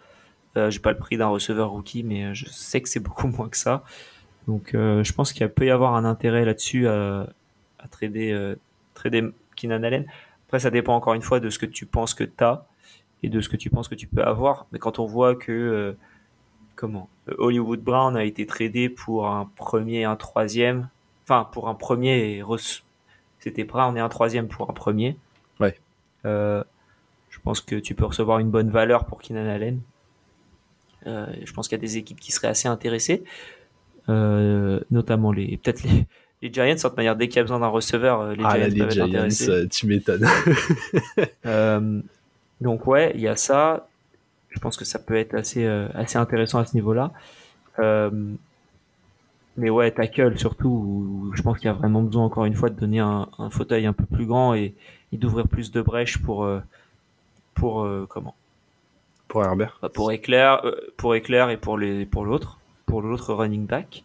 euh, 0.58 0.72
j'ai 0.72 0.80
pas 0.80 0.92
le 0.92 0.98
prix 0.98 1.16
d'un 1.16 1.28
receveur 1.28 1.70
rookie, 1.70 2.02
mais 2.02 2.26
euh, 2.26 2.34
je 2.34 2.48
sais 2.48 2.82
que 2.82 2.90
c'est 2.90 3.00
beaucoup 3.08 3.28
moins 3.28 3.50
que 3.50 3.56
ça. 3.56 3.84
Donc, 4.48 4.74
euh, 4.74 5.04
je 5.04 5.14
pense 5.14 5.32
qu'il 5.32 5.48
peut 5.50 5.68
y 5.68 5.70
avoir 5.70 5.94
un 5.94 6.06
intérêt 6.06 6.46
là-dessus 6.46 6.88
à, 6.88 7.30
à 7.78 7.88
trader, 7.88 8.56
trader 8.96 9.30
Keenan 9.56 9.84
Allen. 9.84 10.08
Après, 10.48 10.58
ça 10.58 10.72
dépend 10.72 10.96
encore 10.96 11.14
une 11.14 11.22
fois 11.22 11.40
de 11.40 11.52
ce 11.52 11.60
que 11.60 11.68
tu 11.68 11.86
penses 11.86 12.16
que 12.16 12.24
tu 12.24 12.44
as 12.44 12.66
et 13.22 13.30
de 13.30 13.42
ce 13.42 13.48
que 13.48 13.56
tu 13.56 13.70
penses 13.70 13.88
que 13.88 13.94
tu 13.94 14.08
peux 14.08 14.24
avoir. 14.24 14.66
Mais 14.72 14.80
quand 14.80 14.98
on 14.98 15.06
voit 15.06 15.36
que 15.36 15.96
comment 16.76 17.10
Hollywood 17.38 17.82
Brown 17.82 18.18
a 18.18 18.24
été 18.24 18.48
tradé 18.48 18.90
pour 18.90 19.28
un 19.28 19.52
premier 19.56 20.00
et 20.00 20.06
un 20.06 20.16
troisième, 20.16 20.90
enfin 21.26 21.48
pour 21.52 21.70
un 21.70 21.76
premier 21.76 22.44
c'était 23.40 23.66
Brown 23.66 23.96
et 23.96 24.00
un 24.00 24.10
troisième 24.10 24.48
pour 24.48 24.68
un 24.68 24.74
premier. 24.74 25.16
Ouais. 26.24 26.64
je 27.30 27.40
pense 27.44 27.62
que 27.62 27.76
tu 27.76 27.96
peux 27.96 28.06
recevoir 28.06 28.40
une 28.40 28.50
bonne 28.50 28.70
valeur 28.70 29.06
pour 29.06 29.22
Keenan 29.22 29.48
Allen. 29.48 29.82
Euh, 31.08 31.26
je 31.44 31.54
pense 31.54 31.68
qu'il 31.68 31.78
y 31.78 31.80
a 31.80 31.82
des 31.82 31.98
équipes 31.98 32.20
qui 32.20 32.32
seraient 32.32 32.48
assez 32.48 32.68
intéressées, 32.68 33.24
euh, 34.10 34.80
notamment 34.92 35.32
les 35.32 35.58
peut-être 35.58 35.84
les, 35.84 36.06
les 36.42 36.54
Giants. 36.54 36.76
De 36.76 36.96
manière, 36.96 37.16
dès 37.16 37.28
qu'il 37.28 37.38
y 37.38 37.40
a 37.40 37.44
besoin 37.44 37.60
d'un 37.60 37.68
receveur, 37.68 38.22
euh, 38.22 38.36
les 38.36 38.44
ah, 38.44 38.56
Giants 38.56 38.68
les 38.68 38.80
peuvent 38.80 38.92
Giants, 38.92 39.06
être 39.06 39.16
intéressés. 39.16 39.68
Tu 39.70 39.88
m'étonnes. 39.88 40.28
donc 42.62 42.88
ouais, 42.88 43.12
il 43.16 43.22
y 43.22 43.28
a 43.28 43.36
ça. 43.36 43.88
Je 44.50 44.60
pense 44.60 44.78
que 44.78 44.86
ça 44.86 45.00
peut 45.00 45.16
être 45.16 45.36
assez 45.36 45.66
assez 45.94 46.18
intéressant 46.18 46.60
à 46.60 46.66
ce 46.66 46.76
niveau-là. 46.76 47.12
Mais 49.60 49.70
ouais, 49.70 49.92
tackle 49.92 50.38
surtout, 50.38 51.32
je 51.36 51.42
pense 51.42 51.58
qu'il 51.58 51.68
y 51.68 51.70
a 51.70 51.74
vraiment 51.74 52.02
besoin 52.02 52.26
encore 52.26 52.46
une 52.46 52.56
fois 52.56 52.70
de 52.70 52.80
donner 52.80 53.00
un, 53.00 53.30
un 53.38 53.50
fauteuil 53.50 53.86
un 53.86 53.94
peu 53.94 54.06
plus 54.06 54.26
grand 54.26 54.54
et, 54.56 54.74
et 55.12 55.18
d'ouvrir 55.18 55.48
plus 55.48 55.72
de 55.72 55.82
brèches 55.82 56.18
pour 56.18 56.50
pour 57.54 57.88
comment? 58.10 58.36
Pour 59.30 59.44
Herbert 59.46 59.78
bah, 59.82 59.90
Pour 59.90 60.12
Éclair, 60.12 60.66
euh, 60.66 60.76
pour 60.98 61.16
Éclair 61.16 61.50
et 61.50 61.58
pour 61.58 61.78
les 61.78 62.06
pour 62.06 62.26
l'autre, 62.26 62.60
pour 62.86 63.02
l'autre 63.02 63.34
running 63.34 63.66
back. 63.66 64.04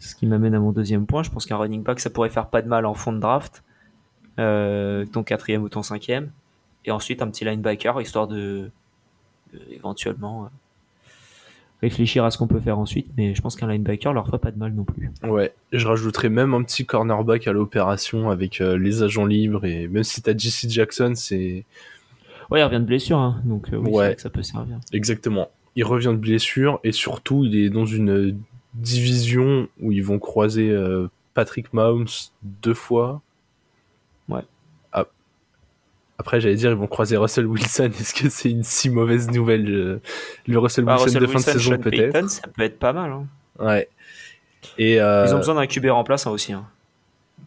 Ce 0.00 0.16
qui 0.16 0.26
m'amène 0.26 0.54
à 0.54 0.58
mon 0.58 0.72
deuxième 0.72 1.06
point. 1.06 1.22
Je 1.22 1.30
pense 1.30 1.46
qu'un 1.46 1.58
running 1.58 1.82
back, 1.84 2.00
ça 2.00 2.10
pourrait 2.10 2.30
faire 2.30 2.48
pas 2.48 2.62
de 2.62 2.68
mal 2.68 2.86
en 2.86 2.94
fond 2.94 3.12
de 3.12 3.20
draft, 3.20 3.62
euh, 4.40 5.04
ton 5.06 5.22
quatrième 5.22 5.62
ou 5.62 5.68
ton 5.68 5.82
cinquième, 5.82 6.32
et 6.84 6.90
ensuite 6.90 7.22
un 7.22 7.28
petit 7.28 7.44
linebacker 7.44 8.00
histoire 8.00 8.26
de, 8.26 8.70
éventuellement 9.70 10.44
euh, 10.44 10.48
réfléchir 11.82 12.24
à 12.24 12.30
ce 12.30 12.38
qu'on 12.38 12.46
peut 12.46 12.60
faire 12.60 12.78
ensuite. 12.78 13.08
Mais 13.16 13.34
je 13.34 13.42
pense 13.42 13.56
qu'un 13.56 13.66
linebacker 13.66 14.12
leur 14.12 14.26
ferait 14.26 14.38
pas 14.38 14.50
de 14.50 14.58
mal 14.58 14.72
non 14.72 14.84
plus. 14.84 15.10
Ouais, 15.24 15.52
je 15.72 15.86
rajouterais 15.86 16.28
même 16.30 16.54
un 16.54 16.62
petit 16.62 16.86
cornerback 16.86 17.46
à 17.48 17.52
l'opération 17.52 18.30
avec 18.30 18.60
les 18.60 19.02
agents 19.02 19.26
libres 19.26 19.64
et 19.64 19.88
même 19.88 20.04
si 20.04 20.22
t'as 20.22 20.36
JC 20.36 20.68
Jackson, 20.70 21.12
c'est 21.14 21.64
Ouais, 22.52 22.60
il 22.60 22.64
revient 22.64 22.80
de 22.80 22.84
blessure, 22.84 23.16
hein, 23.16 23.40
donc 23.46 23.72
euh, 23.72 23.78
oui, 23.78 24.14
ça 24.18 24.28
peut 24.28 24.42
servir. 24.42 24.78
Exactement. 24.92 25.50
Il 25.74 25.84
revient 25.84 26.12
de 26.12 26.16
blessure 26.16 26.80
et 26.84 26.92
surtout, 26.92 27.46
il 27.46 27.56
est 27.56 27.70
dans 27.70 27.86
une 27.86 28.38
division 28.74 29.68
où 29.80 29.90
ils 29.90 30.04
vont 30.04 30.18
croiser 30.18 30.68
euh, 30.68 31.08
Patrick 31.32 31.72
Mahomes 31.72 32.08
deux 32.42 32.74
fois. 32.74 33.22
Ouais. 34.28 34.42
Après, 36.22 36.40
j'allais 36.40 36.54
dire, 36.54 36.70
ils 36.70 36.76
vont 36.76 36.86
croiser 36.86 37.16
Russell 37.16 37.46
Wilson. 37.46 37.90
Est-ce 38.00 38.14
que 38.14 38.28
c'est 38.28 38.50
une 38.50 38.62
si 38.62 38.88
mauvaise 38.90 39.30
nouvelle 39.30 39.68
euh, 39.68 40.00
Le 40.46 40.58
Russell 40.58 40.84
Wilson 40.84 41.18
de 41.18 41.26
fin 41.26 41.38
de 41.38 41.44
saison, 41.44 41.78
peut-être? 41.78 42.30
Ça 42.30 42.46
peut 42.48 42.62
être 42.62 42.78
pas 42.78 42.92
mal. 42.92 43.10
Hein. 43.10 43.26
Ouais. 43.58 43.88
Et 44.78 44.94
Ils 44.94 45.34
ont 45.34 45.38
besoin 45.38 45.56
d'un 45.56 45.66
QB 45.66 45.86
remplaçant 45.86 46.30
aussi. 46.32 46.52
Hein. 46.52 46.66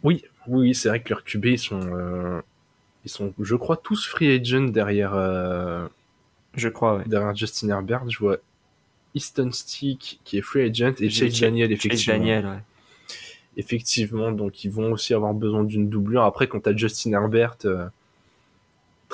Oui, 0.04 0.24
oui, 0.48 0.76
c'est 0.76 0.90
vrai 0.90 1.02
que 1.02 1.10
leurs 1.10 1.24
QB, 1.24 1.46
ils 1.46 1.58
sont 1.58 2.44
ils 3.06 3.12
sont, 3.12 3.34
je 3.40 3.56
crois, 3.56 3.78
tous 3.78 4.08
free 4.08 4.36
agent 4.36 4.72
derrière. 4.72 5.14
Euh, 5.14 5.88
je 6.56 6.68
crois, 6.70 7.04
Derrière 7.06 7.36
Justin 7.36 7.70
Herbert, 7.70 8.10
je 8.10 8.18
vois 8.18 8.38
Easton 9.14 9.52
Stick 9.52 10.20
qui 10.24 10.40
est 10.40 10.42
free 10.42 10.64
agent 10.64 10.96
et 11.00 11.10
Chase 11.10 11.40
Daniel, 11.40 11.72
effectivement. 11.72 12.18
Daniel, 12.18 12.46
ouais. 12.46 12.60
Effectivement, 13.58 14.32
donc 14.32 14.64
ils 14.66 14.72
vont 14.72 14.92
aussi 14.92 15.14
avoir 15.14 15.34
besoin 15.34 15.64
d'une 15.64 15.88
doublure. 15.88 16.24
Après, 16.24 16.48
quand 16.48 16.62
tu 16.62 16.70
as 16.70 16.76
Justin 16.76 17.14
Herbert, 17.14 17.58
euh, 17.66 17.86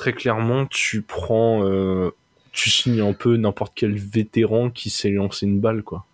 très 0.02 0.12
clairement, 0.12 0.66
tu 0.66 1.02
prends. 1.02 1.64
Euh, 1.64 2.10
tu 2.50 2.70
signes 2.70 3.00
un 3.00 3.12
peu 3.12 3.36
n'importe 3.36 3.72
quel 3.76 3.96
vétéran 3.96 4.68
qui 4.68 4.90
s'est 4.90 5.10
lancé 5.10 5.46
une 5.46 5.60
balle, 5.60 5.84
quoi. 5.84 6.04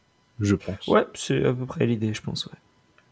Je 0.40 0.54
pense. 0.54 0.86
Ouais, 0.86 1.06
c'est 1.14 1.42
à 1.44 1.54
peu 1.54 1.64
près 1.64 1.86
l'idée, 1.86 2.12
je 2.12 2.20
pense, 2.20 2.46
ouais 2.46 2.58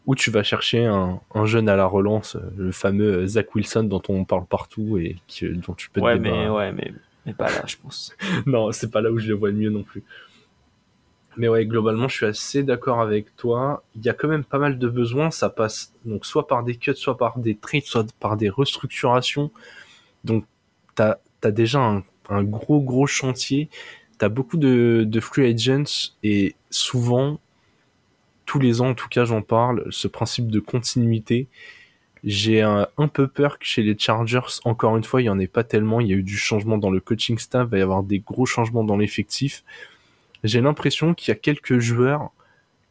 ou 0.05 0.15
tu 0.15 0.31
vas 0.31 0.41
chercher 0.41 0.85
un, 0.85 1.19
jeune 1.43 1.67
à 1.67 1.75
la 1.75 1.85
relance, 1.85 2.37
le 2.55 2.71
fameux 2.71 3.27
Zach 3.27 3.53
Wilson 3.53 3.83
dont 3.83 4.01
on 4.07 4.23
parle 4.23 4.45
partout 4.45 4.97
et 4.97 5.17
dont 5.41 5.73
tu 5.73 5.89
peux 5.89 5.99
te 5.99 6.05
ouais, 6.05 6.17
mais 6.17 6.47
ouais, 6.47 6.71
mais, 6.71 6.93
mais 7.25 7.33
pas 7.33 7.49
là, 7.49 7.63
je 7.67 7.75
pense. 7.75 8.15
non, 8.45 8.71
c'est 8.71 8.89
pas 8.89 9.01
là 9.01 9.11
où 9.11 9.19
je 9.19 9.27
le 9.27 9.33
vois 9.33 9.49
le 9.49 9.55
mieux 9.57 9.69
non 9.69 9.83
plus. 9.83 10.05
Mais 11.35 11.49
ouais, 11.49 11.65
globalement, 11.65 12.07
je 12.07 12.15
suis 12.15 12.25
assez 12.25 12.63
d'accord 12.63 13.01
avec 13.01 13.35
toi. 13.35 13.83
Il 13.97 14.05
y 14.05 14.09
a 14.09 14.13
quand 14.13 14.29
même 14.29 14.45
pas 14.45 14.59
mal 14.59 14.79
de 14.79 14.87
besoins. 14.87 15.29
Ça 15.29 15.49
passe 15.49 15.93
donc 16.05 16.25
soit 16.25 16.47
par 16.47 16.63
des 16.63 16.77
cuts, 16.77 16.95
soit 16.95 17.17
par 17.17 17.37
des 17.37 17.55
trades, 17.57 17.83
soit 17.83 18.07
par 18.21 18.37
des 18.37 18.47
restructurations. 18.47 19.51
Donc, 20.23 20.45
tu 20.97 21.03
as, 21.03 21.51
déjà 21.51 21.79
un, 22.29 22.43
gros, 22.43 22.81
gros 22.81 23.07
chantier. 23.07 23.69
Tu 24.19 24.25
as 24.25 24.29
beaucoup 24.29 24.57
de, 24.57 25.05
de 25.07 25.19
free 25.19 25.45
agents 25.45 26.11
et 26.23 26.55
souvent, 26.69 27.39
tous 28.45 28.59
les 28.59 28.81
ans, 28.81 28.89
en 28.89 28.95
tout 28.95 29.09
cas, 29.09 29.25
j'en 29.25 29.41
parle, 29.41 29.85
ce 29.91 30.07
principe 30.07 30.49
de 30.49 30.59
continuité. 30.59 31.47
J'ai 32.23 32.61
un, 32.61 32.87
peu 33.13 33.27
peur 33.27 33.59
que 33.59 33.65
chez 33.65 33.83
les 33.83 33.97
Chargers, 33.97 34.59
encore 34.65 34.97
une 34.97 35.03
fois, 35.03 35.21
il 35.21 35.25
n'y 35.25 35.29
en 35.29 35.39
ait 35.39 35.47
pas 35.47 35.63
tellement. 35.63 36.01
Il 36.01 36.07
y 36.07 36.13
a 36.13 36.15
eu 36.15 36.23
du 36.23 36.37
changement 36.37 36.77
dans 36.77 36.89
le 36.89 36.99
coaching 36.99 37.37
staff, 37.37 37.67
il 37.67 37.71
va 37.71 37.77
y 37.77 37.81
avoir 37.81 38.03
des 38.03 38.19
gros 38.19 38.45
changements 38.45 38.83
dans 38.83 38.97
l'effectif. 38.97 39.63
J'ai 40.43 40.61
l'impression 40.61 41.13
qu'il 41.13 41.29
y 41.29 41.31
a 41.31 41.35
quelques 41.35 41.79
joueurs, 41.79 42.31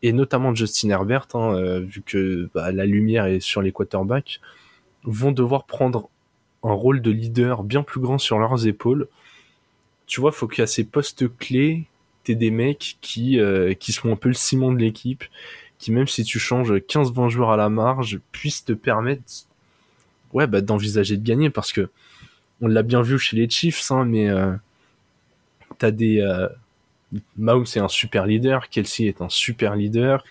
et 0.02 0.12
notamment 0.12 0.54
Justin 0.54 0.90
Herbert, 0.90 1.28
hein, 1.34 1.54
euh, 1.54 1.80
vu 1.80 2.02
que 2.02 2.48
bah, 2.54 2.70
la 2.70 2.86
lumière 2.86 3.26
est 3.26 3.40
sur 3.40 3.62
les 3.62 3.72
quarterbacks, 3.72 4.40
vont 5.04 5.32
devoir 5.32 5.64
prendre 5.64 6.08
un 6.62 6.72
rôle 6.72 7.02
de 7.02 7.10
leader 7.10 7.62
bien 7.62 7.82
plus 7.82 8.00
grand 8.00 8.18
sur 8.18 8.38
leurs 8.38 8.66
épaules. 8.66 9.08
Tu 10.06 10.20
vois, 10.20 10.32
faut 10.32 10.48
ait 10.50 10.66
ces 10.66 10.84
postes 10.84 11.28
clés 11.36 11.86
des 12.34 12.50
mecs 12.50 12.96
qui, 13.00 13.38
euh, 13.38 13.74
qui 13.74 13.92
sont 13.92 14.10
un 14.10 14.16
peu 14.16 14.28
le 14.28 14.34
ciment 14.34 14.72
de 14.72 14.78
l'équipe, 14.78 15.24
qui 15.78 15.92
même 15.92 16.08
si 16.08 16.24
tu 16.24 16.38
changes 16.38 16.72
15-20 16.72 17.28
joueurs 17.28 17.50
à 17.50 17.56
la 17.56 17.68
marge, 17.68 18.20
puissent 18.32 18.64
te 18.64 18.72
permettre 18.72 19.22
ouais, 20.32 20.46
bah, 20.46 20.60
d'envisager 20.60 21.16
de 21.16 21.26
gagner 21.26 21.50
parce 21.50 21.72
que 21.72 21.88
on 22.60 22.68
l'a 22.68 22.82
bien 22.82 23.02
vu 23.02 23.18
chez 23.18 23.36
les 23.36 23.48
Chiefs, 23.48 23.90
hein, 23.90 24.04
mais 24.04 24.28
euh, 24.30 24.52
t'as 25.78 25.90
des. 25.90 26.20
Euh, 26.20 26.48
Mahomes 27.36 27.66
est 27.76 27.78
un 27.78 27.88
super 27.88 28.26
leader, 28.26 28.68
Kelsey 28.68 29.06
est 29.06 29.20
un 29.20 29.28
super 29.28 29.76
leader. 29.76 30.24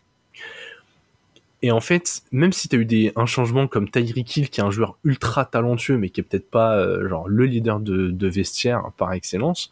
Et 1.65 1.71
en 1.71 1.81
fait, 1.81 2.21
même 2.31 2.53
si 2.53 2.69
t'as 2.69 2.77
eu 2.77 2.85
des, 2.85 3.11
un 3.15 3.25
changement 3.25 3.65
comme 3.65 3.89
Tyreek 3.89 4.37
Hill, 4.37 4.49
qui 4.51 4.61
est 4.61 4.63
un 4.63 4.69
joueur 4.69 4.99
ultra 5.03 5.45
talentueux, 5.45 5.97
mais 5.97 6.11
qui 6.11 6.19
est 6.19 6.23
peut-être 6.23 6.47
pas 6.47 7.07
genre 7.07 7.27
le 7.27 7.45
leader 7.45 7.79
de, 7.79 8.27
vestiaire 8.27 8.91
par 8.97 9.13
excellence, 9.13 9.71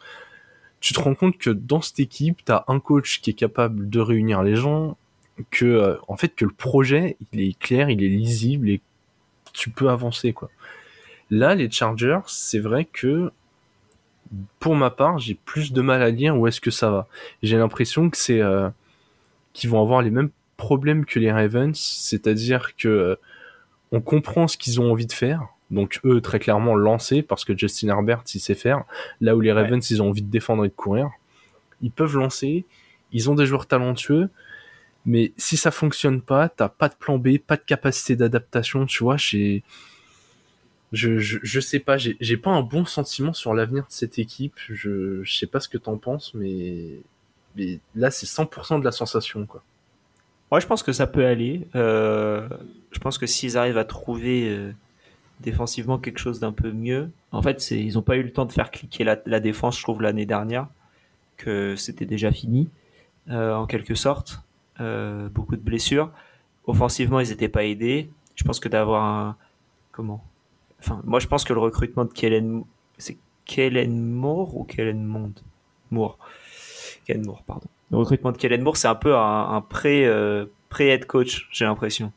tu 0.80 0.92
te 0.92 0.98
rends 0.98 1.14
compte 1.14 1.38
que 1.38 1.50
dans 1.50 1.80
cette 1.80 2.00
équipe, 2.00 2.44
tu 2.44 2.50
as 2.50 2.64
un 2.66 2.80
coach 2.80 3.20
qui 3.20 3.30
est 3.30 3.34
capable 3.34 3.88
de 3.88 4.00
réunir 4.00 4.42
les 4.42 4.56
gens, 4.56 4.96
que 5.52 5.66
euh, 5.66 5.94
en 6.08 6.16
fait 6.16 6.34
que 6.34 6.44
le 6.44 6.50
projet, 6.50 7.16
est 7.32 7.56
clair, 7.60 7.88
il 7.88 8.02
est 8.02 8.08
lisible 8.08 8.70
et 8.70 8.80
tu 9.52 9.70
peux 9.70 9.88
avancer 9.88 10.32
quoi. 10.32 10.50
Là, 11.30 11.54
les 11.54 11.70
Chargers, 11.70 12.22
c'est 12.26 12.58
vrai 12.58 12.86
que 12.86 13.30
pour 14.58 14.74
ma 14.74 14.90
part, 14.90 15.20
j'ai 15.20 15.34
plus 15.34 15.72
de 15.72 15.80
mal 15.80 16.02
à 16.02 16.10
dire 16.10 16.36
où 16.36 16.48
est-ce 16.48 16.60
que 16.60 16.72
ça 16.72 16.90
va. 16.90 17.06
J'ai 17.44 17.56
l'impression 17.56 18.10
que 18.10 18.16
c'est 18.16 18.40
euh, 18.40 18.68
qu'ils 19.52 19.70
vont 19.70 19.80
avoir 19.80 20.02
les 20.02 20.10
mêmes 20.10 20.30
problèmes 20.56 21.04
que 21.04 21.18
les 21.18 21.32
Ravens, 21.32 21.78
c'est-à-dire 21.78 22.76
que 22.76 22.88
euh, 22.88 23.16
on 23.92 24.00
comprend 24.00 24.48
ce 24.48 24.56
qu'ils 24.56 24.80
ont 24.80 24.90
envie 24.90 25.06
de 25.06 25.12
faire, 25.12 25.46
Donc 25.70 26.00
eux, 26.04 26.20
très 26.20 26.38
clairement, 26.38 26.74
lancer 26.74 27.22
parce 27.22 27.44
que 27.44 27.56
Justin 27.56 27.88
Herbert, 27.88 28.24
il 28.34 28.40
sait 28.40 28.54
faire. 28.54 28.84
Là 29.20 29.36
où 29.36 29.40
les 29.40 29.52
Ravens, 29.52 29.88
ils 29.90 30.02
ont 30.02 30.08
envie 30.08 30.22
de 30.22 30.30
défendre 30.30 30.64
et 30.64 30.68
de 30.68 30.74
courir. 30.74 31.10
Ils 31.82 31.90
peuvent 31.90 32.16
lancer. 32.16 32.64
Ils 33.12 33.30
ont 33.30 33.34
des 33.34 33.46
joueurs 33.46 33.66
talentueux. 33.66 34.30
Mais 35.06 35.32
si 35.36 35.56
ça 35.56 35.70
fonctionne 35.70 36.22
pas, 36.22 36.48
t'as 36.48 36.68
pas 36.68 36.88
de 36.88 36.94
plan 36.94 37.18
B, 37.18 37.38
pas 37.38 37.56
de 37.56 37.62
capacité 37.62 38.16
d'adaptation, 38.16 38.86
tu 38.86 39.04
vois, 39.04 39.16
je, 39.16 39.60
je, 40.92 41.38
je 41.42 41.60
sais 41.60 41.80
pas, 41.80 41.98
j'ai 41.98 42.36
pas 42.36 42.50
un 42.50 42.62
bon 42.62 42.84
sentiment 42.86 43.32
sur 43.32 43.52
l'avenir 43.54 43.82
de 43.82 43.92
cette 43.92 44.18
équipe. 44.18 44.54
Je, 44.68 45.22
je 45.22 45.36
sais 45.36 45.46
pas 45.46 45.60
ce 45.60 45.68
que 45.68 45.78
t'en 45.78 45.98
penses, 45.98 46.32
mais, 46.34 47.00
mais 47.56 47.80
là, 47.94 48.10
c'est 48.10 48.26
100% 48.26 48.80
de 48.80 48.84
la 48.84 48.92
sensation, 48.92 49.46
quoi. 49.46 49.62
Moi, 50.50 50.60
je 50.60 50.66
pense 50.66 50.82
que 50.82 50.92
ça 50.92 51.06
peut 51.06 51.26
aller. 51.26 51.66
Euh, 51.74 52.48
je 52.92 52.98
pense 52.98 53.18
que 53.18 53.26
s'ils 53.26 53.56
arrivent 53.56 53.78
à 53.78 53.84
trouver 53.84 54.48
euh, 54.48 54.72
défensivement 55.40 55.98
quelque 55.98 56.18
chose 56.18 56.40
d'un 56.40 56.52
peu 56.52 56.72
mieux, 56.72 57.10
en 57.32 57.42
fait, 57.42 57.70
ils 57.70 57.94
n'ont 57.94 58.02
pas 58.02 58.16
eu 58.16 58.22
le 58.22 58.32
temps 58.32 58.44
de 58.44 58.52
faire 58.52 58.70
cliquer 58.70 59.04
la, 59.04 59.40
défense, 59.40 59.78
je 59.78 59.82
trouve, 59.82 60.02
l'année 60.02 60.26
dernière, 60.26 60.68
que 61.36 61.76
c'était 61.76 62.06
déjà 62.06 62.30
fini, 62.30 62.68
euh, 63.30 63.54
en 63.54 63.66
quelque 63.66 63.94
sorte. 63.94 64.40
Beaucoup 64.78 65.54
de 65.54 65.62
blessures. 65.62 66.10
Offensivement, 66.66 67.20
ils 67.20 67.28
n'étaient 67.28 67.48
pas 67.48 67.64
aidés. 67.64 68.10
Je 68.34 68.42
pense 68.42 68.58
que 68.58 68.68
d'avoir 68.68 69.04
un. 69.04 69.36
Comment? 69.92 70.24
Enfin, 70.80 71.00
moi, 71.04 71.20
je 71.20 71.28
pense 71.28 71.44
que 71.44 71.52
le 71.52 71.60
recrutement 71.60 72.04
de 72.04 72.12
Kellen. 72.12 72.64
C'est 72.98 73.16
Kellen 73.44 74.10
Moore 74.10 74.56
ou 74.56 74.64
Kellen 74.64 75.04
Monde 75.04 75.40
Moore. 75.90 76.18
Kellen 77.04 77.24
Moore, 77.24 77.42
pardon. 77.44 77.68
Le 77.90 77.98
recrutement 77.98 78.32
de 78.32 78.36
Kellen 78.36 78.62
Moore, 78.62 78.76
c'est 78.76 78.88
un 78.88 78.94
peu 78.94 79.14
un, 79.16 79.60
pré, 79.68 80.06
euh, 80.06 80.46
pré-head 80.68 81.06
coach, 81.06 81.48
j'ai 81.52 81.64
l'impression. 81.64 82.12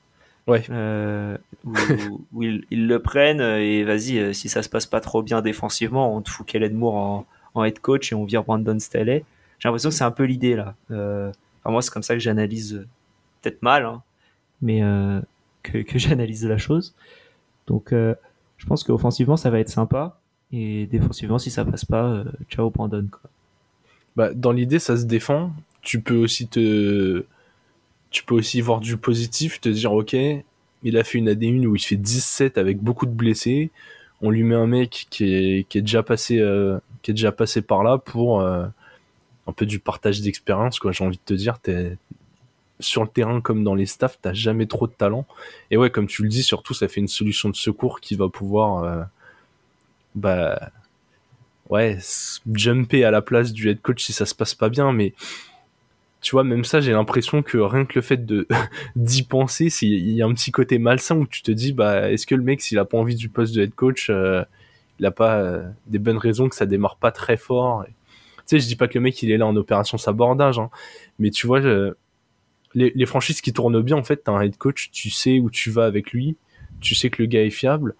Ouais. 0.47 0.63
Euh, 0.69 1.37
où, 1.65 1.73
ils, 2.43 2.87
le 2.87 2.99
prennent 2.99 3.41
et 3.41 3.83
vas-y, 3.83 4.33
si 4.33 4.49
ça 4.49 4.63
se 4.63 4.69
passe 4.69 4.85
pas 4.85 5.01
trop 5.01 5.21
bien 5.21 5.41
défensivement, 5.41 6.15
on 6.15 6.21
te 6.21 6.29
fout 6.29 6.45
Kellen 6.45 6.73
Moore 6.73 6.95
en, 6.95 7.25
en 7.53 7.63
head 7.63 7.79
coach 7.79 8.11
et 8.11 8.15
on 8.15 8.25
vire 8.25 8.43
Brandon 8.43 8.79
Staley. 8.79 9.25
J'ai 9.59 9.67
l'impression 9.67 9.89
que 9.89 9.95
c'est 9.95 10.03
un 10.03 10.11
peu 10.11 10.23
l'idée 10.23 10.55
là. 10.55 10.75
Euh, 10.91 11.31
moi, 11.71 11.81
c'est 11.81 11.91
comme 11.91 12.03
ça 12.03 12.13
que 12.13 12.19
j'analyse, 12.19 12.75
euh, 12.75 12.87
peut-être 13.41 13.61
mal, 13.61 13.85
hein, 13.85 14.01
mais 14.61 14.83
euh, 14.83 15.21
que, 15.63 15.83
j'analyse 15.95 16.45
la 16.45 16.57
chose. 16.57 16.95
Donc, 17.67 17.93
euh, 17.93 18.15
je 18.57 18.65
pense 18.65 18.83
qu'offensivement, 18.83 19.37
ça 19.37 19.49
va 19.49 19.59
être 19.59 19.69
sympa. 19.69 20.19
Et 20.51 20.87
défensivement, 20.87 21.39
si 21.39 21.51
ça 21.51 21.65
passe 21.65 21.83
pas, 21.83 22.23
ciao 22.49 22.69
Brandon. 22.69 23.05
Quoi. 23.11 23.29
Bah, 24.17 24.33
dans 24.33 24.51
l'idée, 24.51 24.79
ça 24.79 24.97
se 24.97 25.05
défend. 25.05 25.53
Tu 25.81 26.01
peux 26.01 26.17
aussi 26.17 26.47
te, 26.47 27.25
tu 28.11 28.23
peux 28.25 28.35
aussi 28.35 28.59
voir 28.61 28.81
du 28.81 28.97
positif, 28.97 29.61
te 29.61 29.69
dire 29.69 29.93
ok, 29.93 30.13
il 30.83 30.97
a 30.97 31.03
fait 31.05 31.19
une 31.19 31.29
AD1 31.29 31.65
où 31.67 31.75
il 31.77 31.81
fait 31.81 31.95
17 31.95 32.57
avec 32.57 32.79
beaucoup 32.79 33.05
de 33.05 33.11
blessés. 33.11 33.71
On 34.21 34.31
lui 34.31 34.43
met 34.43 34.55
un 34.55 34.67
mec 34.67 35.07
qui 35.09 35.33
est, 35.33 35.69
qui 35.69 35.77
est 35.77 35.81
déjà 35.81 36.03
passé, 36.03 36.35
qui 37.03 37.11
est 37.11 37.13
déjà 37.13 37.31
passé 37.31 37.61
par 37.61 37.83
là 37.83 37.97
pour 37.99 38.41
un 38.41 39.53
peu 39.55 39.65
du 39.65 39.79
partage 39.79 40.21
d'expérience. 40.21 40.79
J'ai 40.91 41.03
envie 41.03 41.17
de 41.17 41.21
te 41.23 41.33
dire, 41.33 41.59
t'es 41.59 41.97
sur 42.79 43.03
le 43.03 43.09
terrain 43.09 43.41
comme 43.41 43.63
dans 43.63 43.75
les 43.75 43.85
staffs, 43.85 44.19
t'as 44.21 44.33
jamais 44.33 44.67
trop 44.67 44.87
de 44.87 44.91
talent. 44.91 45.25
Et 45.71 45.77
ouais, 45.77 45.89
comme 45.89 46.07
tu 46.07 46.23
le 46.23 46.29
dis, 46.29 46.43
surtout, 46.43 46.73
ça 46.73 46.87
fait 46.87 46.99
une 46.99 47.07
solution 47.07 47.49
de 47.49 47.55
secours 47.55 47.99
qui 48.01 48.15
va 48.15 48.29
pouvoir, 48.29 48.83
euh, 48.83 49.03
bah, 50.15 50.71
ouais, 51.69 51.97
jumper 52.53 53.03
à 53.03 53.11
la 53.11 53.21
place 53.21 53.53
du 53.53 53.69
head 53.69 53.81
coach 53.81 54.03
si 54.03 54.13
ça 54.13 54.25
se 54.25 54.35
passe 54.35 54.55
pas 54.55 54.69
bien. 54.69 54.91
Mais 54.91 55.13
tu 56.21 56.31
vois, 56.31 56.43
même 56.43 56.65
ça, 56.65 56.81
j'ai 56.81 56.91
l'impression 56.91 57.43
que 57.43 57.57
rien 57.57 57.85
que 57.85 57.93
le 57.95 58.01
fait 58.01 58.25
de 58.25 58.47
d'y 58.95 59.23
penser, 59.23 59.67
il 59.81 60.11
y 60.11 60.21
a 60.21 60.25
un 60.25 60.33
petit 60.33 60.51
côté 60.51 60.79
malsain 60.79 61.17
où 61.17 61.27
tu 61.27 61.41
te 61.41 61.51
dis, 61.51 61.73
bah, 61.73 62.11
est-ce 62.11 62.25
que 62.27 62.35
le 62.35 62.43
mec, 62.43 62.61
s'il 62.61 62.77
a 62.79 62.85
pas 62.85 62.97
envie 62.97 63.15
du 63.15 63.29
poste 63.29 63.55
de 63.55 63.61
head 63.61 63.75
coach, 63.75 64.09
euh, 64.09 64.43
il 64.99 65.05
a 65.05 65.11
pas 65.11 65.37
euh, 65.37 65.69
des 65.87 65.99
bonnes 65.99 66.17
raisons 66.17 66.49
que 66.49 66.55
ça 66.55 66.65
démarre 66.65 66.97
pas 66.97 67.11
très 67.11 67.37
fort. 67.37 67.85
Tu 67.85 67.93
sais, 68.45 68.59
je 68.59 68.67
dis 68.67 68.75
pas 68.75 68.87
que 68.87 68.97
le 68.97 69.01
mec 69.01 69.21
il 69.21 69.31
est 69.31 69.37
là 69.37 69.45
en 69.45 69.55
opération 69.55 69.97
sabordage, 69.97 70.59
hein, 70.59 70.69
mais 71.19 71.31
tu 71.31 71.47
vois, 71.47 71.59
les, 72.73 73.05
franchises 73.05 73.41
qui 73.41 73.53
tournent 73.53 73.81
bien, 73.81 73.97
en 73.97 74.03
fait, 74.03 74.23
t'as 74.23 74.31
un 74.31 74.41
head 74.41 74.57
coach, 74.57 74.89
tu 74.91 75.09
sais 75.09 75.39
où 75.39 75.49
tu 75.49 75.69
vas 75.69 75.85
avec 75.85 76.11
lui, 76.11 76.37
tu 76.79 76.95
sais 76.95 77.09
que 77.09 77.21
le 77.21 77.27
gars 77.27 77.43
est 77.43 77.49
fiable, 77.49 77.95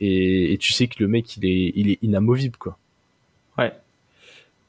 et, 0.00 0.56
tu 0.60 0.72
sais 0.72 0.86
que 0.86 0.96
le 1.00 1.08
mec 1.08 1.36
il 1.36 1.44
est, 1.46 1.72
il 1.74 1.90
est 1.90 1.98
inamovible, 2.02 2.56
quoi. 2.56 2.78
Ouais, 3.58 3.72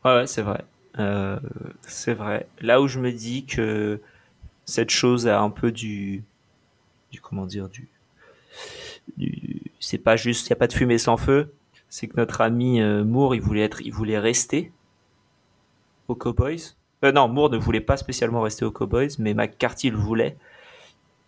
ouais, 0.04 0.16
ouais 0.16 0.28
c'est 0.28 0.42
vrai. 0.42 0.66
Euh, 0.98 1.40
c'est 1.82 2.14
vrai. 2.14 2.48
Là 2.60 2.82
où 2.82 2.88
je 2.88 3.00
me 3.00 3.12
dis 3.12 3.46
que 3.46 4.02
cette 4.66 4.90
chose 4.90 5.28
a 5.28 5.40
un 5.40 5.50
peu 5.50 5.72
du, 5.72 6.24
du 7.12 7.22
comment 7.22 7.46
dire, 7.46 7.70
du, 7.70 7.88
du 9.18 9.62
c'est 9.80 9.98
pas 9.98 10.16
juste, 10.16 10.48
il 10.48 10.50
y 10.50 10.54
a 10.54 10.56
pas 10.56 10.68
de 10.68 10.74
fumée 10.74 10.98
sans 10.98 11.18
feu. 11.18 11.54
C'est 11.88 12.08
que 12.08 12.18
notre 12.18 12.42
ami 12.42 12.82
euh, 12.82 13.04
Moore, 13.04 13.34
il 13.34 13.42
voulait 13.42 13.64
être, 13.64 13.82
il 13.82 13.92
voulait 13.92 14.20
rester 14.20 14.72
aux 16.08 16.16
Cowboys. 16.16 16.76
Euh, 17.04 17.12
non, 17.12 17.28
Moore 17.28 17.50
ne 17.50 17.58
voulait 17.58 17.82
pas 17.82 17.98
spécialement 17.98 18.42
rester 18.42 18.66
aux 18.66 18.72
Cowboys, 18.72 19.10
mais 19.20 19.34
McCarthy 19.34 19.90
le 19.90 19.98
voulait. 19.98 20.38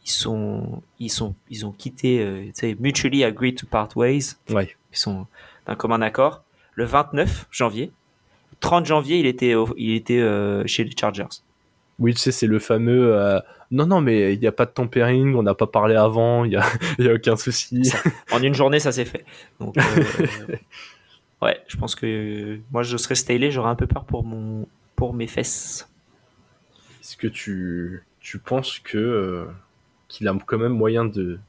Ils 0.04 0.12
sont, 0.12 0.82
ils 1.00 1.10
sont, 1.12 1.36
ils 1.50 1.66
ont 1.66 1.72
quitté, 1.72 2.44
tu 2.48 2.52
sais, 2.56 2.76
mutually 2.80 3.24
agreed 3.24 3.56
to 3.56 3.68
part 3.68 3.96
ways. 3.96 4.36
Ouais. 4.50 4.76
Ils 4.92 4.98
sont 4.98 5.28
d'un 5.68 5.76
commun 5.76 6.02
accord. 6.02 6.44
Le 6.74 6.86
29 6.86 7.48
janvier, 7.52 7.92
30 8.60 8.86
janvier, 8.86 9.20
il 9.20 9.26
était, 9.26 9.54
il 9.78 9.96
était 9.96 10.20
euh, 10.20 10.64
chez 10.66 10.84
les 10.84 10.96
Chargers. 10.98 11.28
Oui, 12.00 12.14
tu 12.14 12.20
sais, 12.20 12.32
c'est 12.32 12.48
le 12.48 12.60
fameux. 12.60 13.16
Euh, 13.16 13.40
non, 13.70 13.86
non, 13.86 14.02
mais 14.02 14.34
il 14.34 14.40
n'y 14.40 14.48
a 14.48 14.52
pas 14.52 14.66
de 14.66 14.72
tempering, 14.72 15.36
on 15.36 15.44
n'a 15.44 15.54
pas 15.54 15.68
parlé 15.68 15.96
avant, 15.96 16.46
il 16.46 16.50
n'y 16.50 16.56
a, 16.56 16.66
y 17.00 17.08
a 17.08 17.14
aucun 17.14 17.36
souci. 17.36 17.92
en 18.32 18.42
une 18.42 18.54
journée, 18.54 18.80
ça 18.80 18.92
s'est 18.92 19.06
fait. 19.06 19.26
Donc, 19.60 19.76
Ouais, 21.42 21.60
je 21.68 21.76
pense 21.76 21.96
que 21.96 22.60
moi 22.72 22.84
je 22.84 22.98
serais 22.98 23.16
stylé, 23.16 23.50
j'aurais 23.50 23.72
un 23.72 23.76
peu 23.76 23.88
peur 23.88 24.06
pour 24.06 24.24
mon 24.24 24.68
pour 24.96 25.14
mes 25.14 25.26
fesses. 25.26 25.90
Est-ce 27.02 27.18
que 27.18 27.28
tu 27.28 28.04
tu 28.20 28.38
penses 28.38 28.78
que 28.78 28.98
euh, 28.98 29.46
qu'il 30.08 30.28
a 30.28 30.38
quand 30.46 30.60
même 30.60 30.74
moyen 30.74 31.04
de 31.04 31.40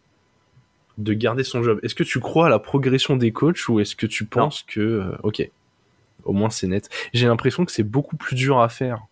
de 0.98 1.12
garder 1.14 1.44
son 1.44 1.62
job 1.62 1.80
Est-ce 1.82 1.94
que 1.94 2.04
tu 2.04 2.20
crois 2.20 2.46
à 2.46 2.48
la 2.48 2.58
progression 2.58 3.16
des 3.16 3.32
coachs 3.32 3.68
ou 3.68 3.80
est-ce 3.80 3.96
que 3.96 4.06
tu 4.06 4.24
penses 4.24 4.62
que 4.62 4.80
euh, 4.80 5.16
OK, 5.22 5.48
au 6.24 6.32
moins 6.32 6.50
c'est 6.50 6.66
net. 6.66 6.88
J'ai 7.12 7.26
l'impression 7.26 7.64
que 7.64 7.72
c'est 7.72 7.82
beaucoup 7.82 8.16
plus 8.16 8.36
dur 8.36 8.60
à 8.60 8.68
faire 8.68 9.06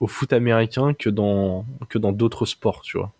au 0.00 0.06
foot 0.06 0.32
américain 0.32 0.94
que 0.94 1.10
dans 1.10 1.64
que 1.88 1.98
dans 1.98 2.12
d'autres 2.12 2.46
sports, 2.46 2.82
tu 2.82 2.98
vois. 2.98 3.12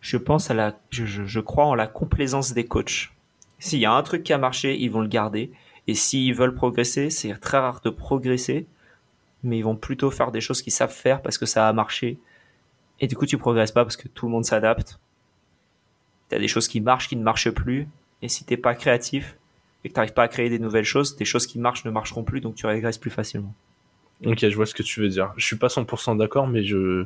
Je 0.00 0.16
pense 0.16 0.50
à 0.50 0.54
la 0.54 0.78
je, 0.90 1.04
je 1.04 1.40
crois 1.40 1.66
en 1.66 1.74
la 1.74 1.86
complaisance 1.86 2.52
des 2.52 2.64
coachs. 2.64 3.10
S'il 3.58 3.78
y 3.78 3.86
a 3.86 3.92
un 3.92 4.02
truc 4.02 4.22
qui 4.22 4.32
a 4.32 4.38
marché, 4.38 4.76
ils 4.78 4.90
vont 4.90 5.00
le 5.00 5.08
garder. 5.08 5.50
Et 5.86 5.94
s'ils 5.94 6.34
veulent 6.34 6.54
progresser, 6.54 7.10
c'est 7.10 7.32
très 7.38 7.58
rare 7.58 7.80
de 7.84 7.90
progresser, 7.90 8.66
mais 9.42 9.58
ils 9.58 9.62
vont 9.62 9.76
plutôt 9.76 10.10
faire 10.10 10.32
des 10.32 10.40
choses 10.40 10.60
qu'ils 10.60 10.72
savent 10.72 10.92
faire 10.92 11.22
parce 11.22 11.38
que 11.38 11.46
ça 11.46 11.68
a 11.68 11.72
marché. 11.72 12.18
Et 13.00 13.06
du 13.06 13.16
coup, 13.16 13.26
tu 13.26 13.38
progresses 13.38 13.72
pas 13.72 13.84
parce 13.84 13.96
que 13.96 14.08
tout 14.08 14.26
le 14.26 14.32
monde 14.32 14.44
s'adapte. 14.44 14.98
Tu 16.28 16.36
as 16.36 16.38
des 16.38 16.48
choses 16.48 16.68
qui 16.68 16.80
marchent, 16.80 17.08
qui 17.08 17.16
ne 17.16 17.22
marchent 17.22 17.50
plus. 17.50 17.88
Et 18.22 18.28
si 18.28 18.44
t'es 18.44 18.56
pas 18.56 18.74
créatif 18.74 19.36
et 19.84 19.88
que 19.88 19.94
t'arrives 19.94 20.14
pas 20.14 20.24
à 20.24 20.28
créer 20.28 20.48
des 20.48 20.58
nouvelles 20.58 20.84
choses, 20.84 21.16
des 21.16 21.24
choses 21.24 21.46
qui 21.46 21.58
marchent 21.58 21.84
ne 21.84 21.90
marcheront 21.90 22.24
plus, 22.24 22.40
donc 22.40 22.54
tu 22.54 22.66
régresses 22.66 22.98
plus 22.98 23.10
facilement. 23.10 23.54
Ok, 24.24 24.40
je 24.40 24.56
vois 24.56 24.66
ce 24.66 24.74
que 24.74 24.82
tu 24.82 25.00
veux 25.00 25.08
dire. 25.08 25.32
Je 25.36 25.44
suis 25.44 25.56
pas 25.56 25.68
100% 25.68 26.16
d'accord, 26.16 26.48
mais 26.48 26.64
je, 26.64 27.04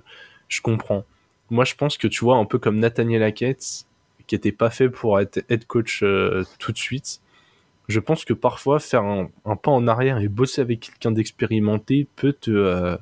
je 0.49 0.61
comprends. 0.61 1.05
Moi, 1.51 1.65
je 1.65 1.75
pense 1.75 1.99
que 1.99 2.07
tu 2.07 2.25
vois, 2.25 2.37
un 2.37 2.45
peu 2.45 2.59
comme 2.59 2.79
Nathaniel 2.79 3.23
Hackett, 3.23 3.85
qui 4.27 4.35
était 4.35 4.53
pas 4.53 4.71
fait 4.71 4.89
pour 4.89 5.19
être 5.19 5.45
head 5.49 5.67
coach 5.67 6.03
euh, 6.03 6.45
tout 6.59 6.71
de 6.71 6.79
suite, 6.79 7.21
je 7.89 7.99
pense 7.99 8.25
que 8.25 8.33
parfois 8.33 8.79
faire 8.79 9.03
un, 9.03 9.29
pas 9.45 9.73
en 9.73 9.89
arrière 9.89 10.19
et 10.19 10.29
bosser 10.29 10.61
avec 10.61 10.81
quelqu'un 10.81 11.11
d'expérimenté 11.11 12.07
peut 12.17 12.33
te, 12.33 12.51
euh, 12.51 12.97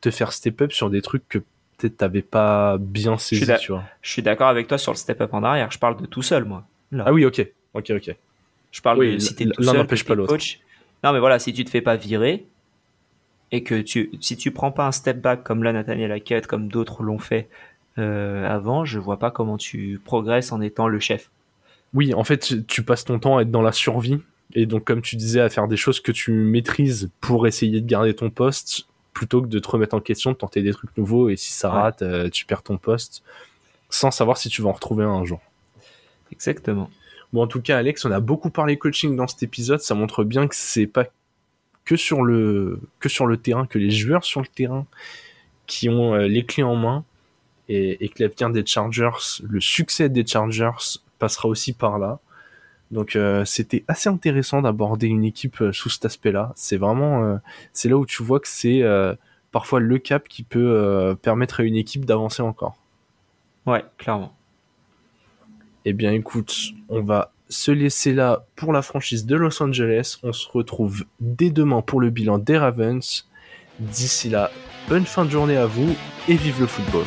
te 0.00 0.10
faire 0.10 0.32
step 0.32 0.62
up 0.62 0.72
sur 0.72 0.88
des 0.88 1.02
trucs 1.02 1.28
que 1.28 1.40
t'avais 1.88 2.22
pas 2.22 2.76
bien 2.78 3.18
saisi, 3.18 3.44
je 3.44 3.52
tu 3.58 3.72
vois. 3.72 3.84
Je 4.02 4.10
suis 4.10 4.22
d'accord 4.22 4.48
avec 4.48 4.68
toi 4.68 4.78
sur 4.78 4.92
le 4.92 4.96
step 4.96 5.20
up 5.20 5.34
en 5.34 5.42
arrière. 5.42 5.70
Je 5.70 5.78
parle 5.78 6.00
de 6.00 6.06
tout 6.06 6.22
seul, 6.22 6.44
moi. 6.44 6.64
Ah 6.98 7.12
oui, 7.12 7.24
ok, 7.24 7.46
ok, 7.74 7.90
ok. 7.90 8.16
Je 8.72 8.80
parle 8.80 9.06
de 9.06 9.18
si 9.18 9.34
t'es 9.34 9.46
tout 9.46 9.62
seul, 9.62 9.76
n'empêche 9.76 10.04
pas 10.04 10.14
l'autre. 10.14 10.36
Non, 11.02 11.12
mais 11.12 11.18
voilà, 11.18 11.38
si 11.38 11.52
tu 11.52 11.64
te 11.64 11.70
fais 11.70 11.80
pas 11.80 11.96
virer 11.96 12.46
et 13.52 13.62
que 13.62 13.80
tu, 13.80 14.10
si 14.20 14.36
tu 14.36 14.50
prends 14.50 14.70
pas 14.70 14.86
un 14.86 14.92
step 14.92 15.20
back 15.20 15.42
comme 15.42 15.62
là 15.64 15.72
Nathaniel 15.72 16.12
Hackett, 16.12 16.46
comme 16.46 16.68
d'autres 16.68 17.02
l'ont 17.02 17.18
fait 17.18 17.48
euh, 17.98 18.48
avant, 18.48 18.84
je 18.84 18.98
vois 18.98 19.18
pas 19.18 19.30
comment 19.30 19.56
tu 19.56 20.00
progresses 20.04 20.52
en 20.52 20.60
étant 20.60 20.88
le 20.88 21.00
chef. 21.00 21.30
Oui, 21.94 22.14
en 22.14 22.22
fait, 22.22 22.66
tu 22.66 22.82
passes 22.82 23.04
ton 23.04 23.18
temps 23.18 23.38
à 23.38 23.42
être 23.42 23.50
dans 23.50 23.62
la 23.62 23.72
survie. 23.72 24.18
Et 24.54 24.66
donc, 24.66 24.84
comme 24.84 25.02
tu 25.02 25.16
disais, 25.16 25.40
à 25.40 25.48
faire 25.48 25.68
des 25.68 25.76
choses 25.76 26.00
que 26.00 26.12
tu 26.12 26.32
maîtrises 26.32 27.10
pour 27.20 27.46
essayer 27.46 27.80
de 27.80 27.86
garder 27.86 28.14
ton 28.14 28.30
poste, 28.30 28.86
plutôt 29.20 29.42
que 29.42 29.48
de 29.48 29.58
te 29.58 29.68
remettre 29.68 29.94
en 29.94 30.00
question, 30.00 30.32
de 30.32 30.36
tenter 30.36 30.62
des 30.62 30.72
trucs 30.72 30.96
nouveaux. 30.96 31.28
Et 31.28 31.36
si 31.36 31.52
ça 31.52 31.68
rate, 31.68 32.00
euh, 32.00 32.30
tu 32.30 32.46
perds 32.46 32.62
ton 32.62 32.78
poste, 32.78 33.22
sans 33.90 34.10
savoir 34.10 34.38
si 34.38 34.48
tu 34.48 34.62
vas 34.62 34.70
en 34.70 34.72
retrouver 34.72 35.04
un, 35.04 35.10
un 35.10 35.26
jour. 35.26 35.42
Exactement. 36.32 36.88
Bon, 37.34 37.42
en 37.42 37.46
tout 37.46 37.60
cas, 37.60 37.76
Alex, 37.76 38.06
on 38.06 38.12
a 38.12 38.20
beaucoup 38.20 38.48
parlé 38.48 38.78
coaching 38.78 39.14
dans 39.16 39.26
cet 39.26 39.42
épisode. 39.42 39.80
Ça 39.80 39.94
montre 39.94 40.24
bien 40.24 40.48
que 40.48 40.54
c'est 40.54 40.86
pas 40.86 41.04
que 41.84 41.96
sur 41.96 42.22
le 42.22 42.80
que 42.98 43.10
sur 43.10 43.26
le 43.26 43.36
terrain, 43.36 43.66
que 43.66 43.78
les 43.78 43.90
joueurs 43.90 44.24
sur 44.24 44.40
le 44.40 44.46
terrain 44.46 44.86
qui 45.66 45.90
ont 45.90 46.14
euh, 46.14 46.26
les 46.26 46.46
clés 46.46 46.62
en 46.62 46.76
main 46.76 47.04
et, 47.68 48.02
et 48.02 48.08
que 48.08 48.22
l'avenir 48.22 48.48
des 48.48 48.64
Chargers, 48.64 49.42
le 49.42 49.60
succès 49.60 50.08
des 50.08 50.26
Chargers 50.26 50.98
passera 51.18 51.46
aussi 51.46 51.74
par 51.74 51.98
là. 51.98 52.20
Donc 52.90 53.16
c'était 53.44 53.84
assez 53.88 54.08
intéressant 54.08 54.62
d'aborder 54.62 55.06
une 55.06 55.24
équipe 55.24 55.62
sous 55.72 55.90
cet 55.90 56.04
aspect-là. 56.04 56.52
C'est 56.56 56.76
vraiment, 56.76 57.38
c'est 57.72 57.88
là 57.88 57.96
où 57.96 58.04
tu 58.04 58.22
vois 58.22 58.40
que 58.40 58.48
c'est 58.48 58.82
parfois 59.52 59.80
le 59.80 59.98
cap 59.98 60.28
qui 60.28 60.42
peut 60.42 61.16
permettre 61.22 61.60
à 61.60 61.62
une 61.62 61.76
équipe 61.76 62.04
d'avancer 62.04 62.42
encore. 62.42 62.76
Ouais, 63.66 63.84
clairement. 63.98 64.34
Eh 65.84 65.92
bien, 65.92 66.12
écoute, 66.12 66.54
on 66.88 67.00
va 67.02 67.32
se 67.48 67.70
laisser 67.70 68.12
là 68.12 68.44
pour 68.56 68.72
la 68.72 68.82
franchise 68.82 69.24
de 69.24 69.36
Los 69.36 69.62
Angeles. 69.62 70.18
On 70.22 70.32
se 70.32 70.48
retrouve 70.48 71.04
dès 71.20 71.50
demain 71.50 71.82
pour 71.82 72.00
le 72.00 72.10
bilan 72.10 72.38
des 72.38 72.58
Ravens. 72.58 73.28
D'ici 73.78 74.28
là, 74.28 74.50
bonne 74.88 75.06
fin 75.06 75.24
de 75.24 75.30
journée 75.30 75.56
à 75.56 75.66
vous 75.66 75.96
et 76.28 76.34
vive 76.34 76.60
le 76.60 76.66
football. 76.66 77.04